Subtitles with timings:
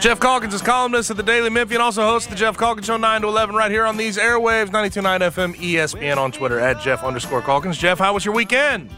[0.00, 3.22] Geoff Calkins is columnist at the Daily Memphian, also hosts the Geoff Calkins Show 9
[3.22, 7.42] to 11 right here on these airwaves, 92.9 FM ESPN on Twitter at Geoff underscore
[7.42, 7.78] Calkins.
[7.78, 8.90] Geoff, how was your weekend?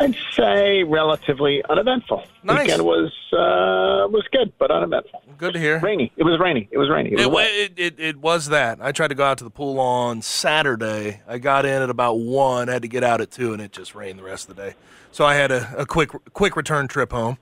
[0.00, 2.24] I'd say relatively uneventful.
[2.42, 2.66] Nice.
[2.66, 5.22] Weekend was uh, was good, but uneventful.
[5.36, 5.78] Good to hear.
[5.78, 6.10] Rainy.
[6.16, 6.68] It was rainy.
[6.70, 7.10] It was rainy.
[7.12, 8.78] It was It, wa- it, it, it was that.
[8.80, 11.20] I tried to go out to the pool on Saturday.
[11.28, 13.94] I got in at about 1, had to get out at 2, and it just
[13.94, 14.74] rained the rest of the day.
[15.12, 17.36] So I had a, a quick quick return trip home.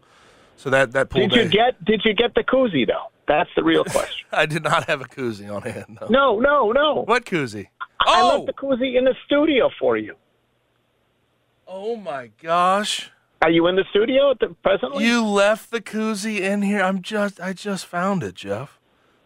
[0.59, 1.51] So that, that pool Did you day.
[1.51, 3.10] get Did you get the koozie though?
[3.28, 4.27] That's the real question.
[4.32, 5.99] I did not have a koozie on hand.
[6.10, 6.38] No.
[6.38, 7.05] no, no, no.
[7.05, 7.69] What koozie?
[8.00, 8.28] I Oh!
[8.38, 10.16] left the koozie in the studio for you.
[11.66, 13.10] Oh my gosh.
[13.41, 15.05] Are you in the studio at the presently?
[15.05, 16.82] You left the koozie in here.
[16.82, 18.78] I'm just I just found it, Geoff.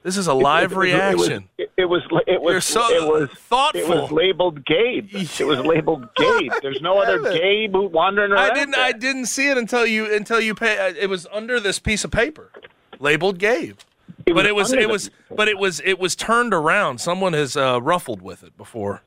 [0.03, 1.49] This is a live It was- reaction.
[1.59, 1.71] It was.
[1.77, 2.23] It was.
[2.27, 2.53] It was.
[2.53, 3.81] You're so it was thoughtful.
[3.81, 5.09] It was labeled Gabe.
[5.13, 6.53] It was labeled Gabe.
[6.61, 7.39] There's no other it.
[7.41, 8.51] Gabe wandering around.
[8.51, 8.85] I didn't there.
[8.85, 12.05] I didn't see it until you until you pay uh, it was under this piece
[12.05, 12.51] of paper
[12.99, 13.79] labeled Gabe.
[14.27, 16.99] It but it was it was but it was it was turned around.
[17.01, 19.03] Someone has uh, ruffled with it before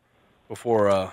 [0.48, 1.12] before uh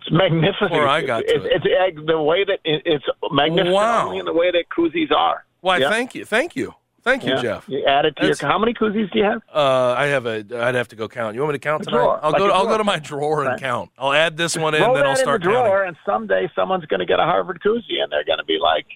[0.00, 0.70] It's magnificent.
[0.70, 1.62] Before I got to it's, it.
[1.64, 4.06] it's, the way that it, it's magnificent Wow.
[4.06, 5.44] only in the way that koozies are.
[5.60, 5.90] why Yeah.
[5.90, 6.24] thank you.
[6.24, 6.74] Thank you.
[7.08, 7.42] Thank you, Yeah.
[7.42, 7.68] Geoff.
[7.68, 8.36] You add it to your.
[8.40, 9.42] How many koozies do you have?
[9.54, 10.44] Uh, I have a.
[10.60, 11.34] I'd have to go count.
[11.34, 11.96] You want me to count A tonight?
[11.98, 12.48] drawer, I'll like go.
[12.48, 13.60] a I'll go to my drawer and Right.
[13.60, 13.90] count.
[13.98, 15.88] I'll add this one in, Throw then I'll start in the drawer, counting.
[15.88, 18.86] and someday someone's going to get a Harvard koozie, and they're going to be like,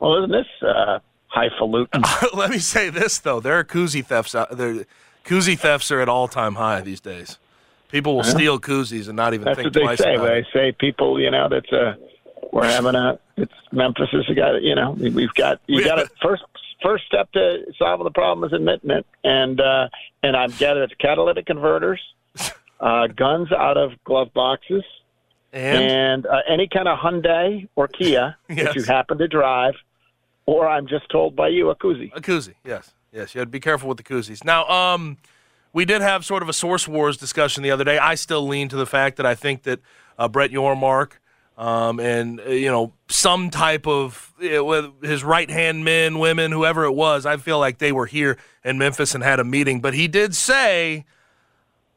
[0.00, 2.02] "Well, isn't this uh, highfalutin?"
[2.34, 4.84] Let me say this though: there are koozie thefts out there.
[5.24, 7.38] Koozie thefts are at all time high these days.
[7.90, 10.14] People will steal koozies and not even That's think they twice say.
[10.14, 10.46] about They it.
[10.52, 11.94] say people, you know, that's uh,
[12.52, 13.18] we're having a.
[13.36, 14.52] It's Memphis is a guy.
[14.52, 16.42] that, You know, we- we've got you got to first
[16.82, 19.88] first step to solving the problem is admitting it, and uh,
[20.22, 22.00] and I've gathered it's catalytic converters,
[22.80, 24.84] uh, guns out of glove boxes,
[25.52, 28.58] And, and uh, any kind of Hyundai or Kia Yes.
[28.64, 29.74] that you happen to drive,
[30.46, 32.10] or I'm just told by you a koozie.
[32.14, 33.34] a koozie, yes, yes.
[33.34, 34.44] You had to be careful with the koozies.
[34.44, 35.18] Now, um,
[35.72, 37.98] we did have sort of a source wars discussion the other day.
[37.98, 39.80] I still lean to the fact that I think that
[40.18, 41.12] uh, Brett Yormark
[41.62, 46.84] um, and uh, you know some type of with his right hand men, women, whoever
[46.84, 47.24] it was.
[47.24, 49.80] I feel like they were here in Memphis and had a meeting.
[49.80, 51.04] But he did say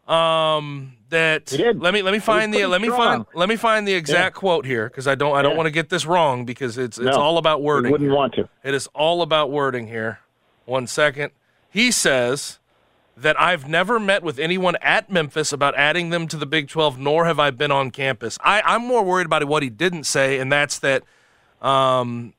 [0.07, 1.49] um, that.
[1.49, 1.79] He did.
[1.79, 2.99] Let me let me find the let me strong.
[2.99, 5.57] find let me find the exact quote here because I don't I don't Yeah.
[5.57, 7.91] want to get this wrong because it's it's No, all about wording.
[7.91, 8.15] wouldn't here.
[8.15, 8.47] want to.
[8.63, 10.19] It is all about wording here.
[10.65, 11.31] One second.
[11.69, 12.59] He says
[13.17, 16.99] that I've never met with anyone at Memphis about adding them to the Big 12,
[16.99, 18.37] nor have I been on campus.
[18.43, 21.03] I, I'm more worried about what he didn't say, and that's that.
[21.61, 22.33] Um,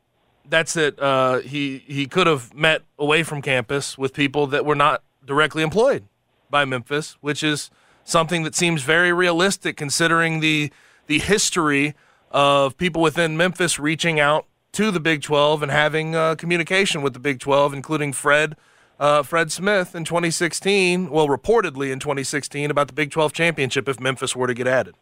[0.48, 4.76] that's that uh, he he could have met away from campus with people that were
[4.76, 6.04] not directly employed
[6.48, 7.70] by Memphis, which is
[8.04, 10.70] something that seems very realistic considering the
[11.06, 11.94] the history
[12.30, 17.14] of people within Memphis reaching out to the Big 12 and having uh, communication with
[17.14, 18.56] the Big 12, including Fred
[18.98, 21.10] uh, Fred Smith in 2016.
[21.10, 24.94] Well, reportedly in 2016 about the Big 12 championship if Memphis were to get added.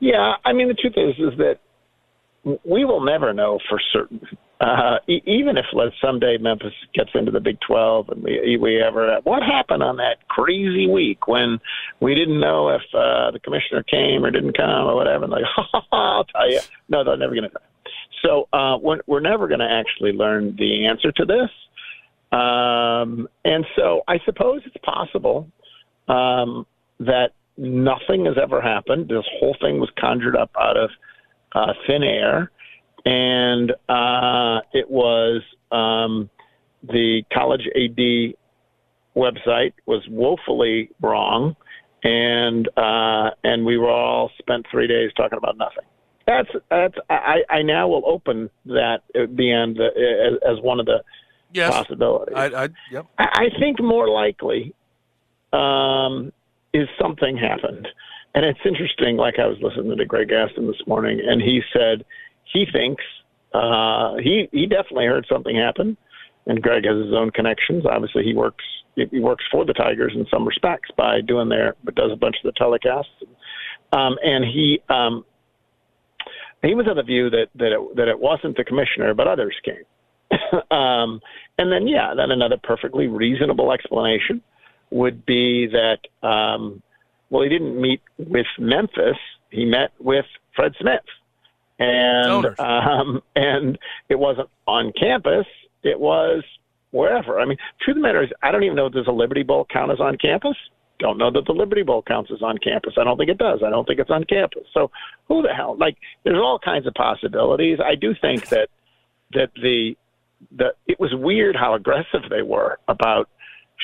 [0.00, 1.58] Yeah, I mean the truth is is that
[2.64, 4.26] we will never know for certain
[4.60, 8.82] uh, e- even if let's someday Memphis gets into the Big 12 and we we
[8.82, 11.60] ever what happened on that crazy week when
[12.00, 15.44] we didn't know if uh, the commissioner came or didn't come or whatever and like
[15.92, 17.60] I'll tell you no they're never going to
[18.24, 21.50] so uh, we're, we're never going to actually learn the answer to this
[22.32, 25.48] um, and so I suppose it's possible
[26.08, 26.66] um,
[27.00, 29.08] that nothing has ever happened.
[29.08, 30.90] This whole thing was conjured up out of
[31.54, 32.50] uh, thin air.
[33.04, 35.42] And uh, it was
[35.72, 36.28] um,
[36.82, 38.34] the college AD
[39.16, 41.56] website was woefully wrong,
[42.02, 45.84] and uh, and we were all spent three days talking about nothing.
[46.26, 51.02] That's that's I, I now will open that beyond the, as, as one of the
[51.52, 51.72] Yes.
[51.72, 52.34] possibilities.
[52.36, 53.06] I, I, yep.
[53.18, 54.74] I I think more likely
[55.52, 56.32] um,
[56.72, 57.88] is something happened.
[58.34, 62.04] And it's interesting, like I was listening to Greg Gaston this morning, and he said
[62.44, 63.02] he thinks
[63.52, 65.96] uh, he he definitely heard something happen.
[66.46, 67.84] And Greg has his own connections.
[67.84, 68.64] Obviously, he works
[68.94, 72.36] he works for the Tigers in some respects by doing their, but does a bunch
[72.42, 73.04] of the telecasts.
[73.92, 75.24] Um, and he um,
[76.62, 79.56] he was of the view that that it, that it wasn't the commissioner, but others
[79.64, 79.84] came.
[80.70, 81.20] um,
[81.58, 84.42] and then, yeah, then another perfectly reasonable explanation
[84.90, 86.82] would be that, um,
[87.30, 89.16] well, he didn't meet with Memphis;
[89.50, 91.00] he met with Fred Smith,
[91.78, 93.78] and um, and
[94.08, 95.46] it wasn't on campus;
[95.82, 96.42] it was
[96.90, 97.38] wherever.
[97.38, 99.42] I mean, truth of the matter is, I don't even know if there's a Liberty
[99.42, 100.56] Bowl count as on campus.
[100.98, 102.94] Don't know that the Liberty Bowl counts as on campus.
[102.98, 103.60] I don't think it does.
[103.64, 104.64] I don't think it's on campus.
[104.74, 104.90] So
[105.28, 105.76] who the hell?
[105.78, 107.78] Like, there's all kinds of possibilities.
[107.82, 108.68] I do think that
[109.32, 109.96] that the
[110.56, 113.28] the it was weird how aggressive they were about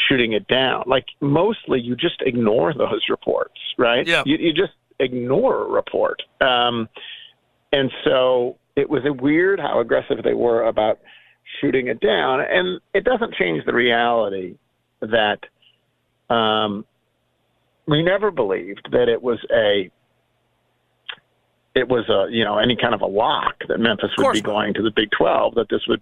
[0.08, 0.84] shooting it down.
[0.86, 4.06] Like mostly you just ignore those reports, right?
[4.06, 4.22] Yeah.
[4.26, 6.22] You, you just ignore a report.
[6.40, 6.88] Um,
[7.72, 10.98] and so it was a weird how aggressive they were about
[11.60, 12.40] shooting it down.
[12.40, 14.56] And it doesn't change the reality
[15.00, 15.38] that
[16.34, 16.84] um,
[17.86, 19.90] we never believed that it was a
[21.76, 24.74] it was a you know any kind of a lock that Memphis would be going
[24.74, 26.00] to the Big 12 that this would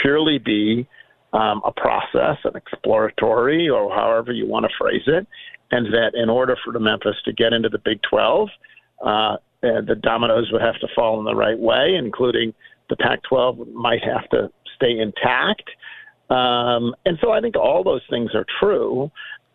[0.00, 0.86] purely be
[1.32, 5.26] um, a process, an exploratory, or however you want to phrase it,
[5.72, 8.48] and that in order for the Memphis to get into the Big 12,
[9.04, 12.54] uh, the dominoes would have to fall in the right way, including
[12.88, 15.68] the Pac-12 might have to stay intact.
[16.30, 19.10] Um, and so I think all those things are true.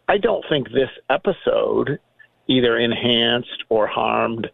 [0.07, 1.99] I don't think this episode
[2.47, 4.49] either enhanced or harmed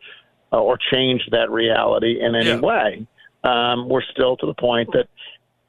[0.51, 2.59] uh, or change that reality in any Yeah.
[2.59, 3.05] way.
[3.43, 5.07] Um, we're still to the point that,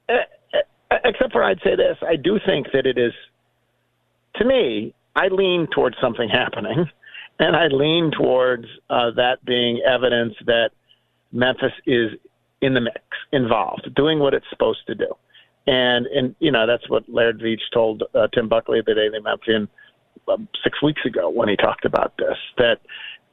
[0.09, 0.23] eh,
[0.53, 3.13] eh, except for I'd say this, I do think that it is,
[4.35, 6.89] to me, I lean towards something happening,
[7.39, 10.71] and I lean towards uh, that being evidence that
[11.31, 12.11] Memphis is
[12.61, 13.01] in the mix,
[13.31, 15.15] involved, doing what it's supposed to do.
[15.67, 19.19] And and you know that's what Laird Veatch told uh, Tim Buckley of the Daily
[19.19, 19.67] Memphian
[20.27, 22.79] um, six weeks ago when he talked about this that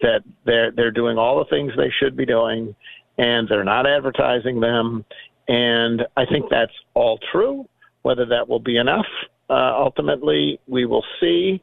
[0.00, 2.74] that they're they're doing all the things they should be doing,
[3.16, 5.04] and they're not advertising them.
[5.48, 7.68] And I think that's all true.
[8.02, 9.06] Whether that will be enough,
[9.50, 11.62] uh, ultimately, we will see.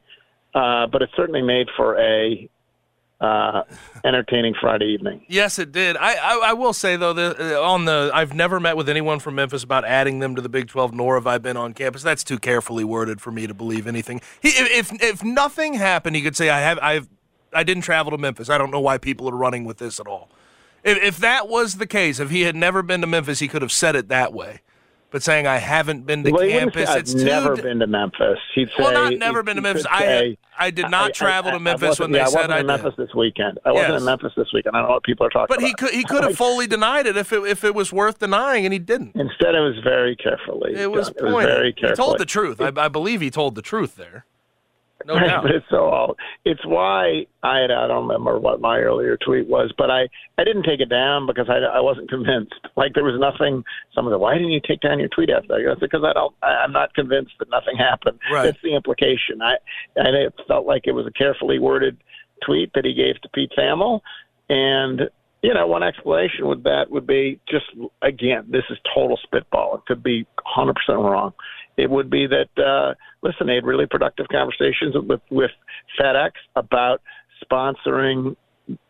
[0.53, 2.49] Uh, but it certainly made for a
[3.21, 3.63] uh,
[4.03, 5.25] entertaining Friday evening.
[5.27, 5.95] Yes, it did.
[5.97, 9.19] I, I, I will say though that uh, on the I've never met with anyone
[9.19, 12.03] from Memphis about adding them to the Big Twelve, nor have I been on campus.
[12.03, 14.21] That's too carefully worded for me to believe anything.
[14.41, 17.09] He, if if nothing happened, he could say I have I've
[17.55, 18.49] I didn't travel to Memphis.
[18.49, 20.29] I don't know why people are running with this at all.
[20.83, 23.61] If, if that was the case, if he had never been to Memphis, he could
[23.63, 24.61] have said it that way.
[25.11, 27.87] But saying I haven't been to well, campus, say, it's I've never d- been to
[27.87, 28.37] Memphis.
[28.53, 29.85] He'd say, Well, not never been to Memphis.
[29.89, 32.35] I say, I did not travel to I Memphis wasn't- when they yeah, I said
[32.35, 32.67] wasn't I in did.
[32.67, 33.59] Memphis this weekend.
[33.63, 34.75] I wasn't in Memphis this weekend.
[34.75, 35.67] I don't know what people are talking But about.
[35.67, 38.65] he could he could have fully denied it if it if it was worth denying,
[38.65, 39.15] and he didn't.
[39.15, 40.73] Instead, it was very carefully.
[40.75, 41.09] It was.
[41.09, 42.59] It was very he told the truth.
[42.59, 44.25] I, I believe he told the truth there.
[45.05, 45.43] No doubt.
[45.43, 46.15] but it's so all.
[46.45, 50.07] It's why I I don't remember what my earlier tweet was, but I
[50.37, 52.53] I didn't take it down because I I wasn't convinced.
[52.75, 53.63] Like there was nothing.
[53.93, 56.13] Someone said, "Why didn't you take down your tweet after that?" I said, "Because I
[56.13, 56.33] don't.
[56.41, 58.45] I- I'm not convinced that nothing happened." Right.
[58.45, 59.41] That's the implication.
[59.41, 59.55] I
[59.95, 61.97] and it felt like it was a carefully worded
[62.45, 64.01] tweet that he gave to Pete Thamel,
[64.49, 65.09] and
[65.41, 67.65] you know, one explanation with that would be just
[68.01, 69.75] again, this is total spitball.
[69.75, 70.25] It could be
[70.57, 71.33] 100% wrong.
[71.77, 75.51] It would be that uh, listen, they had really productive conversations with with
[75.99, 77.01] FedEx about
[77.51, 78.35] sponsoring,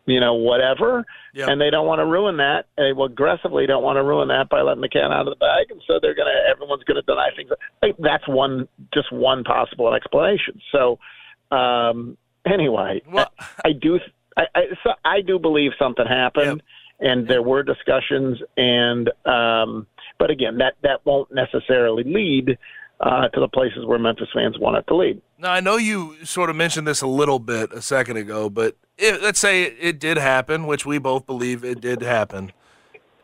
[0.06, 1.48] you know, whatever, Yep.
[1.48, 2.66] and they don't want to ruin that.
[2.76, 5.70] They aggressively don't want to ruin that by letting the cat out of the bag,
[5.70, 7.50] and so they're gonna everyone's gonna deny things.
[7.98, 10.60] That's one just one possible explanation.
[10.72, 10.98] So
[11.50, 12.16] um,
[12.46, 13.98] anyway, Well- I, I do
[14.36, 16.62] I, I, so I do believe something happened,
[17.00, 19.86] and there were discussions, and um,
[20.18, 22.58] But again, that that won't necessarily lead
[23.00, 25.20] uh, to the places where Memphis fans want it to lead.
[25.38, 28.76] Now, I know you sort of mentioned this a little bit a second ago, but
[28.98, 32.52] let's say it, it did happen, which we both believe it did happen.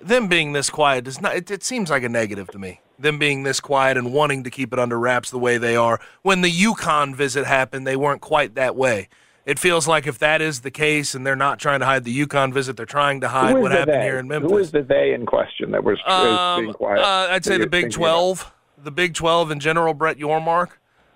[0.01, 1.37] Them being this quiet does not.
[1.37, 2.81] It, it seems like a negative to me.
[2.99, 6.01] Them being this quiet and wanting to keep it under wraps the way they are.
[6.23, 9.09] When the UConn visit happened, they weren't quite that way.
[9.45, 12.27] It feels like if that is the case, and they're not trying to hide the
[12.27, 14.05] UConn visit, they're trying to hide what happened they?
[14.05, 14.51] here in Memphis.
[14.51, 17.01] Who is the they in question that was Um, being quiet?
[17.01, 18.11] uh, I'd say the Big thinking about?
[18.13, 18.53] 12,
[18.85, 20.69] the Big 12 in general, Brett Yormark.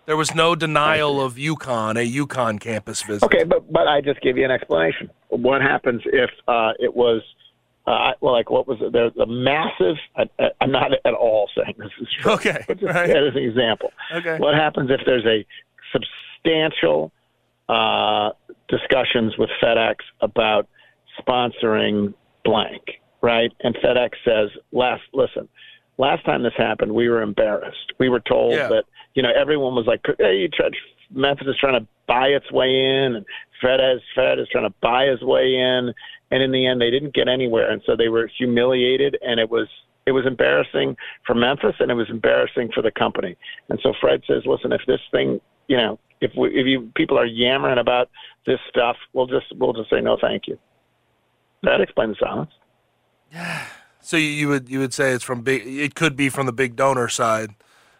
[0.06, 3.24] There was no denial of UConn, a UConn campus visit.
[3.24, 5.10] Okay, but but I just gave you an explanation.
[5.30, 7.22] What happens if uh, it was
[7.88, 8.92] uh, well, like what was it?
[8.92, 9.96] There's a massive.
[10.16, 12.32] I- I'm not at all saying this is true.
[12.32, 13.10] Okay, but just right.
[13.10, 13.90] as an example.
[14.14, 14.38] Okay.
[14.38, 15.44] What happens if there's a
[15.92, 17.10] substantial
[17.68, 18.30] uh,
[18.68, 20.68] discussions with FedEx about
[21.20, 22.82] sponsoring blank,
[23.22, 23.52] right?
[23.60, 25.48] And FedEx says, "Last, listen,
[25.98, 27.92] last time this happened, we were embarrassed.
[27.98, 28.68] We were told Yeah.
[28.68, 30.74] that you know everyone was like, hey, you tried,
[31.10, 33.26] Memphis is trying to buy its way in, and
[33.60, 35.92] Fed is Fed is trying to buy his way in,
[36.30, 39.50] and in the end, they didn't get anywhere, and so they were humiliated, and it
[39.50, 39.68] was."
[40.08, 40.96] It was embarrassing
[41.26, 43.34] for Memphis, and it was embarrassing for the company.
[43.68, 47.18] And so Fred says, "Listen, if this thing, you know, if we, if you people
[47.18, 48.08] are yammering about
[48.46, 50.58] this stuff, we'll just we'll just say no, thank you."
[51.62, 52.50] That explains the silence.
[54.00, 55.66] So you, would you would say it's from big.
[55.66, 57.50] It could be from the big donor side,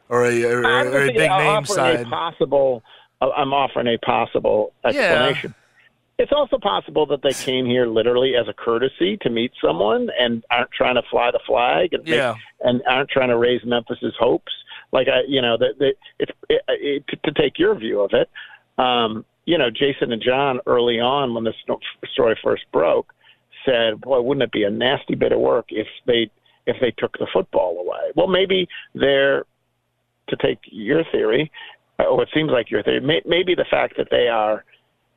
[0.09, 2.01] or a or, I'm or a big saying, name offering side.
[2.03, 2.85] A possible.
[3.21, 5.53] uh, I'm offering a possible explanation.
[5.59, 6.23] Yeah.
[6.23, 10.45] It's also possible that they came here literally as a courtesy to meet someone and
[10.49, 12.37] aren't trying to fly the flag and make- Yeah.
[12.61, 14.53] and aren't trying to raise Memphis's hopes.
[14.93, 15.75] Like I, you know, that
[16.19, 18.31] it's it, it, to, take your view of it.
[18.79, 21.55] Um, you know, Jason and John early on when this
[22.13, 23.13] story first broke
[23.65, 26.31] said, "Boy, wouldn't it be a nasty bit of work if they
[26.67, 29.45] if they took the football away?" Well, maybe they're
[30.29, 31.51] to take your theory,
[31.99, 33.01] or it seems like your theory.
[33.01, 34.65] May, maybe the fact that they are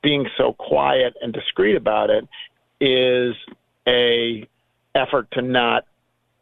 [0.02, 2.28] being so quiet and discreet about it
[2.80, 3.36] is
[3.88, 4.48] a
[4.96, 5.86] effort to not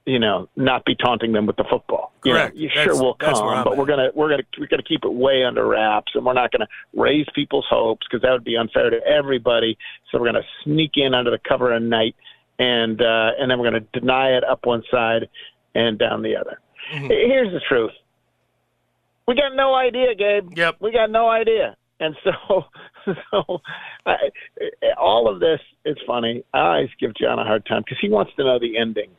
[0.08, 2.56] you know not be taunting them with the football you Correct.
[2.56, 3.34] know, you sure will come
[3.64, 3.78] but at.
[3.78, 6.68] we're gonna we're gonna we're gonna keep it way under wraps and we're not gonna
[6.96, 9.78] raise people's hopes because that would be unfair to everybody
[10.12, 12.16] so we're gonna sneak in under the cover of night
[12.58, 15.30] and uh and then we're gonna deny it up one side
[15.76, 16.60] and down the other
[16.94, 17.08] Mm-hmm.
[17.08, 17.92] here's the truth
[19.28, 20.58] we got no idea, Gabe.
[20.58, 20.78] Yep.
[20.80, 21.76] We got no idea.
[22.00, 22.64] And so,
[23.32, 23.60] so
[24.06, 24.16] I,
[24.98, 26.44] all of this is funny.
[26.54, 29.10] I always give John a hard time because he wants to know the ending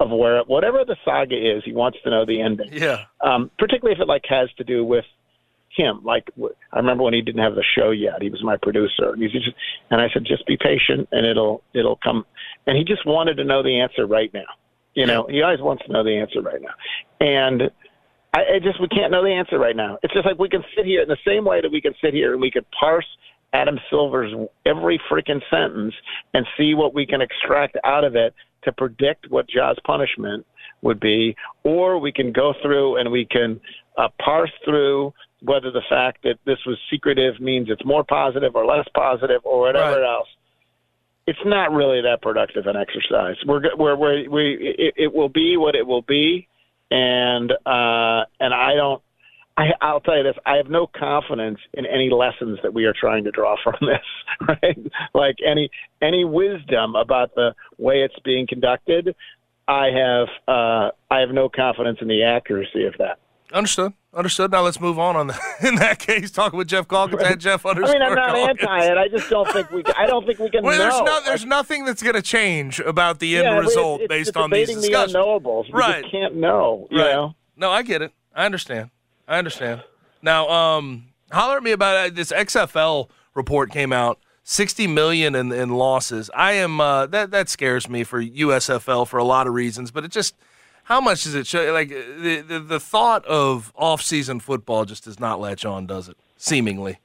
[0.00, 1.62] of where whatever the saga is.
[1.64, 3.04] He wants to know the ending, Yeah.
[3.20, 5.04] um, particularly if it like has to do with
[5.76, 6.00] him.
[6.04, 6.28] Like
[6.72, 8.22] I remember when he didn't have the show yet.
[8.22, 9.48] He was my producer, and he's just
[9.90, 12.24] and I said, just be patient, and it'll it'll come.
[12.66, 14.46] And he just wanted to know the answer right now.
[14.94, 16.74] You know, he always wants to know the answer right now,
[17.20, 17.62] and
[18.32, 19.98] I, I just we can't know the answer right now.
[20.02, 22.14] It's just like we can sit here in the same way that we can sit
[22.14, 23.06] here and we could parse
[23.52, 24.32] Adam Silver's
[24.66, 25.94] every freaking sentence
[26.32, 28.34] and see what we can extract out of it
[28.64, 30.46] to predict what Ja's punishment
[30.82, 33.60] would be, or we can go through and we can
[33.96, 38.64] uh, parse through whether the fact that this was secretive means it's more positive or
[38.66, 40.14] less positive or whatever Right.
[40.16, 40.28] else.
[41.26, 43.36] It's not really that productive an exercise.
[43.46, 46.48] We're we're, we're we it, it will be what it will be,
[46.90, 49.02] and uh, and I don't.
[49.56, 52.94] I, I'll tell you this: I have no confidence in any lessons that we are
[52.98, 54.48] trying to draw from this.
[54.62, 54.78] Right?
[55.14, 55.70] Like any
[56.02, 59.14] any wisdom about the way it's being conducted,
[59.68, 63.18] I have uh, I have no confidence in the accuracy of that.
[63.52, 63.92] Understood.
[64.12, 64.50] Understood.
[64.50, 65.14] Now let's move on.
[65.14, 68.34] On the, in that case, talking with Geoff Calkins at Geoff I mean, I'm not
[68.34, 68.58] Calkins.
[68.60, 68.98] anti it.
[68.98, 69.84] I just don't think we.
[69.96, 73.20] I don't think we can Well, there's no, there's nothing that's going to change about
[73.20, 75.14] the end Yeah, result it's, it's based on these debating the discussions.
[75.14, 75.72] unknowables.
[75.72, 76.02] Right.
[76.02, 76.88] just can't know.
[76.90, 77.12] You right.
[77.12, 77.34] know.
[77.56, 78.12] No, I get it.
[78.34, 78.90] I understand.
[79.28, 79.82] I understand.
[80.22, 84.18] Now, um, holler at me about uh, this XFL report came out.
[84.46, 86.30] 60 million in, in losses.
[86.34, 90.04] I am uh, that that scares me for USFL for a lot of reasons, but
[90.04, 90.34] it just
[90.84, 91.72] how much does it show?
[91.72, 96.10] Like the, the the thought of off season football just does not latch on, does
[96.10, 96.18] it?
[96.36, 96.98] Seemingly,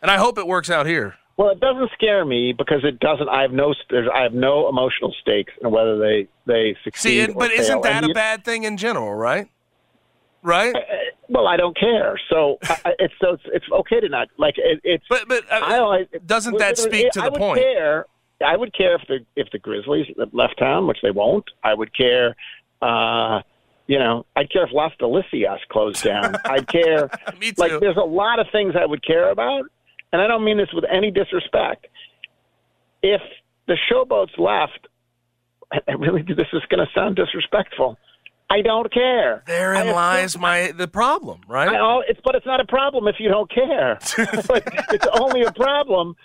[0.00, 1.16] and I hope it works out here.
[1.36, 3.28] Well, it doesn't scare me because it doesn't.
[3.28, 3.74] I have no.
[3.90, 7.08] There's, I have no emotional stakes in whether they they succeed.
[7.08, 7.60] See, it, but fail.
[7.60, 9.48] isn't that And a you- bad thing in general, right?
[10.42, 10.74] Right.
[11.28, 12.20] Well, I don't care.
[12.28, 15.04] So I, it's so it's, it's okay to not like it, it's.
[15.08, 17.60] But but uh, I always, doesn't that speak to I the would point?
[17.60, 18.06] Care,
[18.44, 21.44] I would care if the if the Grizzlies left town, which they won't.
[21.62, 22.34] I would care.
[22.80, 23.42] Uh,
[23.86, 26.36] you know, I'd care if Las Delicias closed down.
[26.44, 27.08] I'd care.
[27.40, 27.54] Me too.
[27.60, 29.64] Like, there's a lot of things I would care about,
[30.12, 31.86] and I don't mean this with any disrespect.
[33.02, 33.20] If
[33.66, 34.88] the showboats left,
[35.72, 37.96] I I really this is going to sound disrespectful.
[38.52, 39.42] I don't care.
[39.46, 41.70] Therein lies my the problem, right?
[41.70, 43.98] I, oh, it's but it's not a problem if you don't care.
[44.94, 46.16] It's only a problem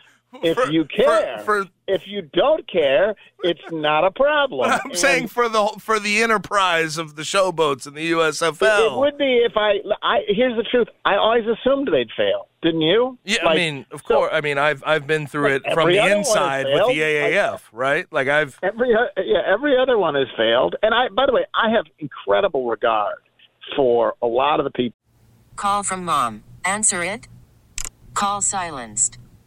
[0.44, 1.40] if For- you care.
[1.40, 4.70] for- for- if you don't care, it's not a problem.
[4.72, 8.96] I'm And saying for the for the enterprise of the showboats in the it, USFL.
[8.96, 10.20] it would be if I, I.
[10.28, 10.90] Here's the truth.
[11.06, 12.50] I always assumed they'd fail.
[12.62, 13.18] Didn't you?
[13.24, 14.32] Yeah, I mean, of so course.
[14.34, 16.96] I mean, I've I've been through it from the other one has inside with the
[16.96, 17.34] failed.
[17.34, 18.06] AAF, right?
[18.12, 20.76] Like I've Every yeah, every other one has failed.
[20.82, 23.16] And I, by the way, I have incredible regard
[23.78, 24.98] for a lot of the people.
[25.56, 26.44] Call from mom.
[26.66, 27.30] Answer it.
[28.14, 29.20] Call silenced.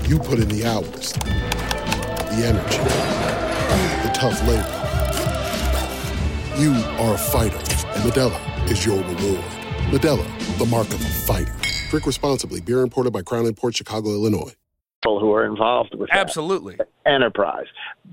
[0.00, 2.78] You put in the hours, the energy,
[4.02, 4.78] the tough labor.
[6.58, 9.44] You are a fighter, and Modelo is your reward.
[9.90, 11.54] Modelo, the mark of a fighter.
[11.90, 12.60] Drink responsibly.
[12.60, 14.52] Beer imported by Crown Port Chicago, Illinois.
[15.02, 16.78] people who are involved with that absolutely.
[17.04, 17.66] enterprise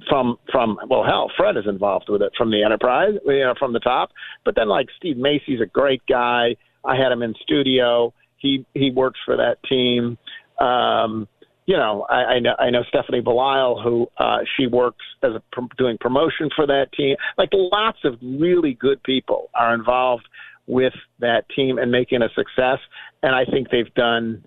[0.09, 3.73] from from well hell fred is involved with it from the enterprise you know from
[3.73, 4.11] the top
[4.43, 6.55] but then like steve macy's a great guy
[6.85, 10.17] i had him in studio he he works for that team
[10.59, 11.27] um
[11.69, 15.41] you know i i know i know stephanie belisle who uh she works as a
[15.77, 17.15] doing promotion for that team.
[17.37, 20.27] Like lots of really good people are involved
[20.65, 22.79] with that team and making a success.
[23.21, 24.43] And i think they've done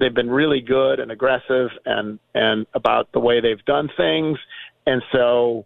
[0.00, 4.36] they've been really good and aggressive and and about the way they've done things.
[4.84, 5.64] And so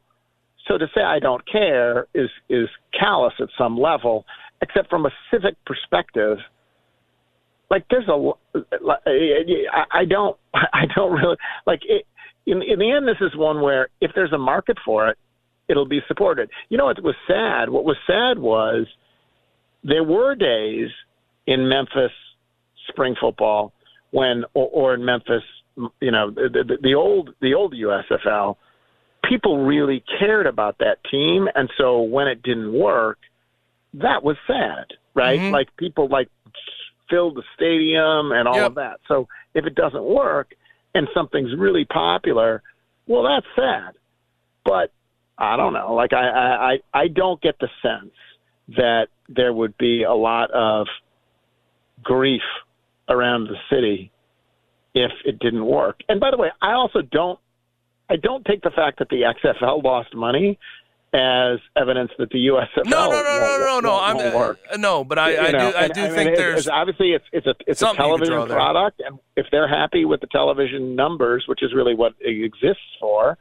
[0.69, 4.27] so to say i don't care is is callous at some level
[4.61, 6.37] except from a civic perspective
[7.71, 8.33] like there's a
[8.83, 9.01] like,
[9.93, 12.07] I, don't i don't really like it
[12.47, 15.19] in in the end this is one where if there's a market for it
[15.69, 18.87] it'll be supported you know what was sad what was sad was
[19.85, 20.91] there were days
[21.47, 22.13] in memphis
[22.89, 23.73] spring football
[24.11, 25.43] when or, or in Memphis,
[26.01, 28.57] you know, the, the, the old the old USFL,
[29.29, 33.19] people really cared about that team, and so when it didn't work,
[33.95, 35.41] that was sad, right?
[35.41, 35.53] Mhm.
[35.53, 36.29] Like people like
[37.11, 38.67] filled the stadium and all Yep.
[38.67, 39.01] of that.
[39.09, 40.55] So if it doesn't work
[40.95, 42.63] and something's really popular,
[43.07, 43.95] well, that's sad.
[44.65, 44.93] But
[45.37, 45.95] I don't know.
[45.95, 48.13] Like I I I I don't get the sense
[48.77, 50.87] that there would be a lot of
[52.03, 52.43] grief
[53.09, 54.13] around the city
[54.95, 56.01] if it didn't work.
[56.09, 57.39] And by the way, I also don't
[58.09, 60.59] I don't take the fact that the XFL lost money
[61.13, 64.01] as evidence that the USFL No, no, no, no, no, no.
[64.01, 64.61] I'm won't work.
[64.73, 67.83] uh, no, but I, I do, I do think there's obviously it's it's a it's
[67.83, 71.63] a something you could television product, and if they're happy with the television numbers, which
[71.63, 73.37] is really what it exists for,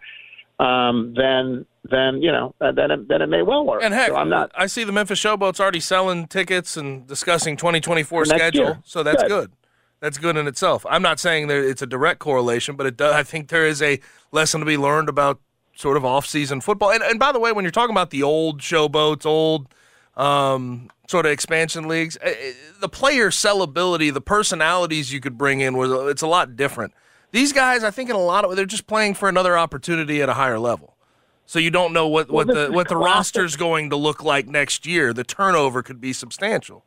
[0.59, 3.83] um, then then you know uh, then it, then it may well work.
[3.83, 4.51] And heck, so I'm not.
[4.55, 8.79] I see the Memphis Showboats already selling tickets and discussing 2024 schedule, year.
[8.83, 9.29] so that's Good.
[9.29, 9.51] good.
[9.99, 10.85] That's good in itself.
[10.89, 13.13] I'm not saying that it's a direct correlation, but it does.
[13.13, 13.99] I think there is a
[14.31, 15.41] lesson to be learned about
[15.79, 16.91] sort of off-season football.
[16.91, 19.73] And, and by the way, when you're talking about the old showboats, old
[20.17, 25.61] um, sort of expansion leagues, eh, eh, the player sellability, the personalities you could bring
[25.61, 26.93] in was it's a lot different.
[27.31, 30.27] These guys, I think, in a lot of they're just playing for another opportunity at
[30.27, 30.97] a higher level.
[31.45, 34.47] So you don't know what, what this the what the roster's going to look like
[34.47, 35.13] next year.
[35.13, 36.83] The turnover could be substantial,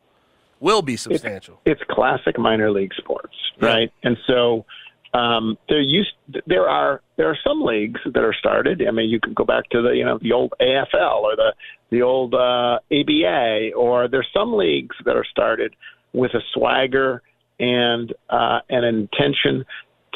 [0.60, 1.60] will be substantial.
[1.64, 3.90] It's classic minor league sports, right?
[4.02, 4.66] And so
[5.14, 6.14] um, there used
[6.46, 8.82] there are there are some leagues that are started.
[8.86, 11.52] I mean, you can go back to the you know the old AFL or the
[11.90, 15.76] the old uh, ABA, or there's some leagues that are started
[16.14, 17.22] with a swagger
[17.60, 19.64] and uh, an intention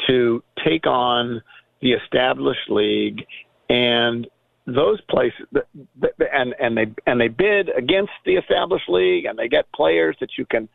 [0.07, 1.41] to take on
[1.81, 3.23] the established league
[3.69, 4.27] and
[4.65, 5.45] those places
[6.33, 10.29] and and they and they bid against the established league and they get players that
[10.37, 10.67] you can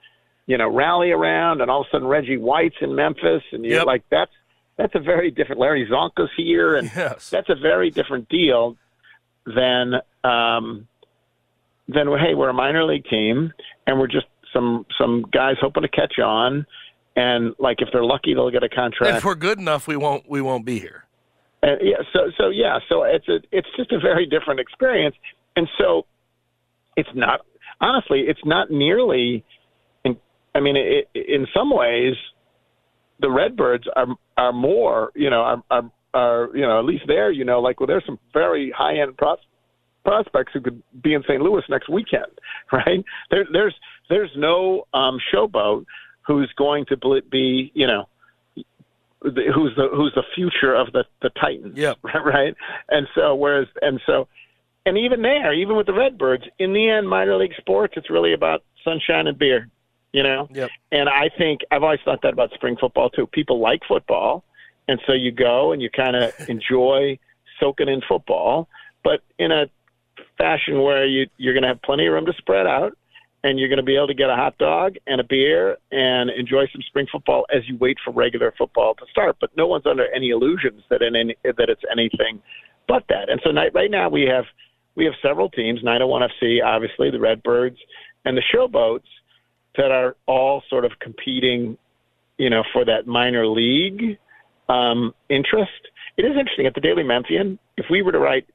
[0.47, 3.79] you know, rally around, and all of a sudden Reggie White's in Memphis, and you're
[3.79, 3.87] Yep.
[3.87, 4.33] like, that's
[4.77, 5.61] that's a very different.
[5.61, 7.31] Larry Csonka's here, and Yes.
[7.31, 8.77] that's a very different deal
[9.47, 10.89] than um,
[11.89, 13.53] than hey, we're a minor league team,
[13.87, 16.67] and we're just some some guys hoping to catch on,
[17.17, 19.19] and like if they're lucky, they'll get a contract.
[19.19, 21.05] If we're good enough, we won't we won't be here.
[21.63, 25.15] Uh, yeah, so so yeah, so it's a it's just a very different experience,
[25.55, 26.07] and so
[26.97, 27.43] it's not
[27.81, 29.45] honestly, it's not nearly.
[30.55, 32.15] I mean, it, in some ways,
[33.21, 37.31] the Redbirds are are more, you know, are are, are you know at least there,
[37.31, 39.39] you know, like well, there's some very high end pros,
[40.05, 41.41] prospects who could be in St.
[41.41, 42.27] Louis next weekend,
[42.73, 43.05] right?
[43.31, 43.75] There, there's
[44.09, 45.87] there's no um, showboat
[46.27, 46.97] who's going to
[47.31, 48.05] be, you know,
[49.23, 51.99] the- who's the who's the future of the the Titans, Yep.
[52.25, 52.55] right?
[52.89, 54.29] And so whereas and so
[54.85, 58.33] and even there, even with the Redbirds, in the end, minor league sports, it's really
[58.35, 59.69] about sunshine and beer,
[60.13, 60.49] you know.
[60.53, 60.71] Yep.
[60.91, 63.27] And I think I've always thought that about spring football too.
[63.27, 64.45] People like football,
[64.89, 67.19] and so you go and you kind of enjoy
[67.61, 68.69] soaking in football,
[69.05, 69.67] but in a
[70.39, 72.97] fashion where you you're going to have plenty of room to spread out,
[73.45, 76.31] and you're going to be able to get a hot dog and a beer and
[76.31, 79.37] enjoy some spring football as you wait for regular football to start.
[79.41, 82.43] But no one's under any illusions that in any, that it's anything
[82.89, 83.29] but that.
[83.29, 84.45] And so night, right now we have
[84.95, 87.79] we have several teams, 901 FC, obviously the Redbirds,
[88.27, 89.09] and the Showboats
[89.77, 91.77] that are all sort of competing,
[92.39, 94.19] you know, for that minor league
[94.69, 95.71] um, interest.
[96.17, 97.59] It is interesting at the Daily Memphian.
[97.77, 98.47] If we were to write,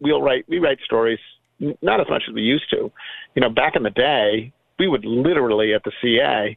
[0.00, 1.18] we'll write we write stories
[1.80, 2.90] not as much as we used to.
[3.34, 6.56] You know, back in the day, we would literally at the CA,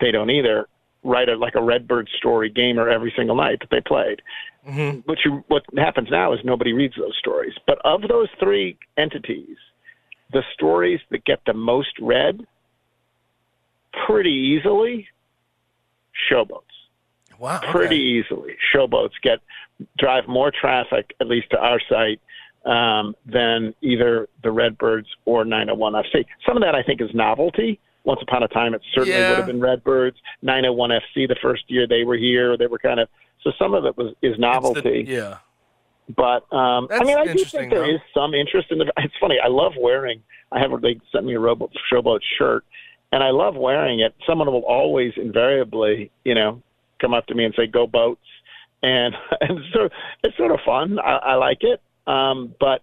[0.00, 0.68] they don't either
[1.04, 4.22] write a, like a Redbird story gamer every single night that they played.
[4.68, 5.00] Mm-hmm.
[5.00, 7.54] What you what happens now is nobody reads those stories.
[7.66, 9.56] But of those three entities,
[10.32, 12.46] the stories that get the most read
[14.06, 15.06] pretty easily,
[16.30, 16.62] showboats.
[17.38, 17.60] Wow.
[17.70, 19.40] Pretty easily, showboats get
[19.98, 22.20] drive more traffic, at least to our site,
[22.64, 26.24] um, than either the Redbirds or 901 FC.
[26.46, 27.80] Some of that I think is novelty.
[28.04, 29.30] Once upon a time, it certainly Yeah.
[29.30, 30.16] would have been Redbirds.
[30.42, 33.08] 901 FC the first year they were here, they were kind of
[33.42, 35.04] so some of it was is It's the- novelty.
[35.08, 35.38] yeah.
[36.16, 37.94] But um, I mean, I do think there though.
[37.94, 38.92] is some interest in the.
[38.98, 39.36] It's funny.
[39.42, 40.22] I love wearing.
[40.52, 40.70] I have.
[40.80, 42.64] They sent me a Robo, Showboat shirt,
[43.12, 44.14] and I love wearing it.
[44.26, 46.62] Someone will always invariably, you know,
[47.00, 48.20] come up to me and say, "Go boats,"
[48.82, 49.88] and and so
[50.24, 50.98] it's sort of fun.
[50.98, 51.80] I, I like it.
[52.06, 52.82] Um, but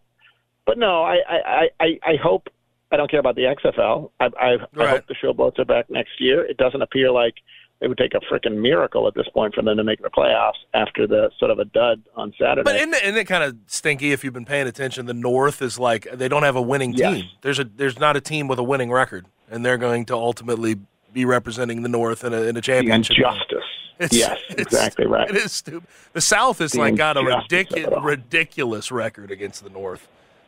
[0.65, 2.47] but no, I I, I I hope.
[2.91, 4.09] I don't care about the XFL.
[4.19, 6.43] I, I, I hope the Showboats are back next year.
[6.43, 7.35] It doesn't appear like
[7.81, 10.57] it would take a freaking miracle at this point for them to make the playoffs
[10.73, 12.63] after the sort of a dud on Saturday.
[12.63, 15.05] But isn't it, isn't it kind of stinky if you've been paying attention?
[15.05, 17.13] The North is like they don't have a winning Yes.
[17.17, 17.25] team.
[17.41, 20.77] There's a there's not a team with a winning record, and they're going to ultimately
[21.13, 23.15] be representing the North in a, in a championship.
[23.17, 23.25] game.
[23.25, 23.63] injustice.
[23.99, 25.29] It's- yes, it's- exactly right.
[25.29, 25.85] It is stupid.
[26.13, 30.07] The South has The like got a ridiculous ridiculous record against the North.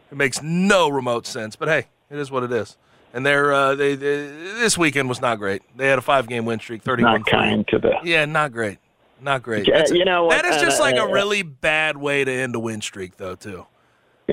[0.09, 2.77] It makes no remote sense, but hey, it is what it is.
[3.13, 5.63] And they're uh, they, they this weekend was not great.
[5.75, 7.95] They had a five game win streak, thirty one Not kind to the.
[8.05, 8.77] Yeah, not great.
[9.19, 9.67] Not great.
[9.67, 12.31] Yeah, you know what, that is just uh, like a uh, really bad way to
[12.31, 13.35] end a win streak, though.
[13.35, 13.65] Too.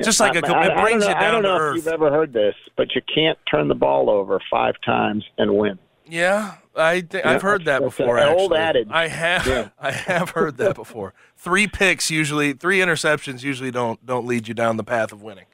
[0.05, 0.43] Just like a, it
[0.81, 1.77] brings don't you know, I down don't know if earth.
[1.77, 5.79] you've ever heard this, but you can't turn the ball over five times and win.
[6.07, 8.17] Yeah, I th- Yeah, I've heard that before.
[8.19, 8.89] an old adage.
[8.91, 9.69] I have Yeah.
[9.81, 11.13] I have heard that before.
[11.37, 15.45] Three picks usually, three interceptions usually don't don't lead you down the path of winning.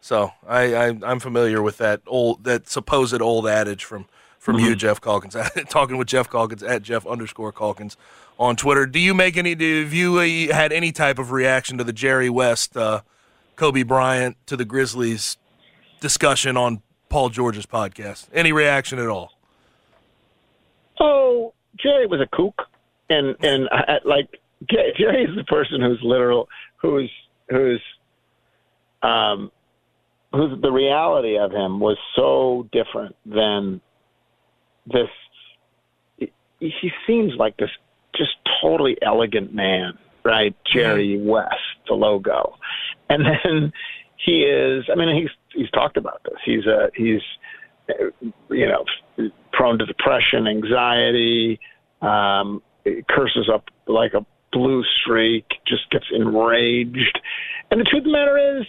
[0.00, 4.06] So I, I I'm familiar with that old that supposed old adage from
[4.38, 4.64] from Mm-hmm.
[4.66, 5.36] you, Geoff Calkins.
[5.68, 7.96] Talking with Geoff Calkins at Geoff underscore Calkins
[8.38, 8.86] on Twitter.
[8.86, 9.54] Do you make any?
[9.54, 10.16] Do have you
[10.52, 13.02] had any type of reaction to the Jerry West, uh,
[13.60, 15.36] Kobe Bryant to the Grizzlies
[16.00, 18.28] discussion on Paul George's podcast?
[18.32, 19.32] Any reaction at all?
[20.98, 22.62] Oh, Jerry was a kook,
[23.10, 24.30] and and I, like
[24.70, 27.10] Jer- Jerry is the person who's literal, who's
[27.50, 27.82] who's
[29.02, 29.52] um,
[30.32, 33.82] who's the reality of him was so different than
[34.86, 36.30] this.
[36.60, 37.68] He seems like this
[38.16, 40.54] just totally elegant man, right?
[40.72, 41.54] Jerry West,
[41.88, 42.56] the logo,
[43.08, 43.72] and then
[44.16, 44.84] he is.
[44.90, 46.38] I mean, he's he's talked about this.
[46.44, 47.22] He's a he's
[48.50, 48.84] you know
[49.52, 51.58] prone to depression, anxiety,
[52.02, 52.62] um,
[53.08, 57.20] curses up like a blue streak, just gets enraged.
[57.70, 58.66] And the truth of the matter is,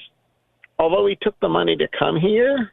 [0.80, 2.72] although he took the money to come here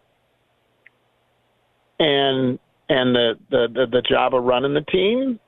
[1.98, 5.38] and and the the, the, the job of running the team,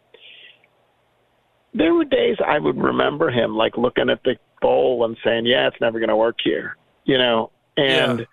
[1.75, 5.69] there were days I would remember him like looking at the bowl and saying, "Yeah,
[5.69, 8.21] it's never going to work here," you know, and.
[8.21, 8.25] Yeah.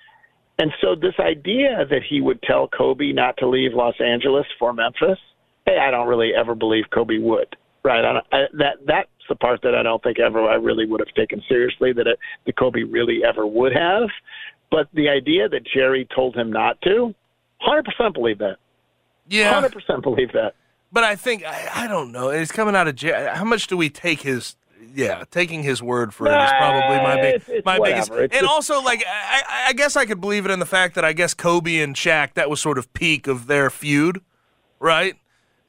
[0.59, 4.73] And so this idea that he would tell Kobe not to leave Los Angeles for
[4.73, 5.19] Memphis,
[5.67, 7.55] hey, I don't really ever believe Kobe would.
[7.83, 8.03] Right?
[8.03, 10.99] I, don't, I, that that's the part that I don't think ever I really would
[10.99, 14.09] have taken seriously that it, that Kobe really ever would have.
[14.71, 17.13] But the idea that Jerry told him not to,
[17.59, 18.57] hundred percent believe that.
[19.29, 20.55] Yeah, hundred percent believe that.
[20.91, 22.29] But I think I, I don't know.
[22.29, 23.33] It's coming out of jail.
[23.33, 24.55] How much do we take his?
[24.95, 28.09] Yeah, taking his word for it is probably my big, It's- it's my biggest.
[28.09, 28.23] whatever.
[28.23, 31.05] And just- also, like, I, I- guess I could believe it in the fact that
[31.05, 34.21] I guess Kobe and Shaq that was sort of peak of their feud,
[34.79, 35.15] right?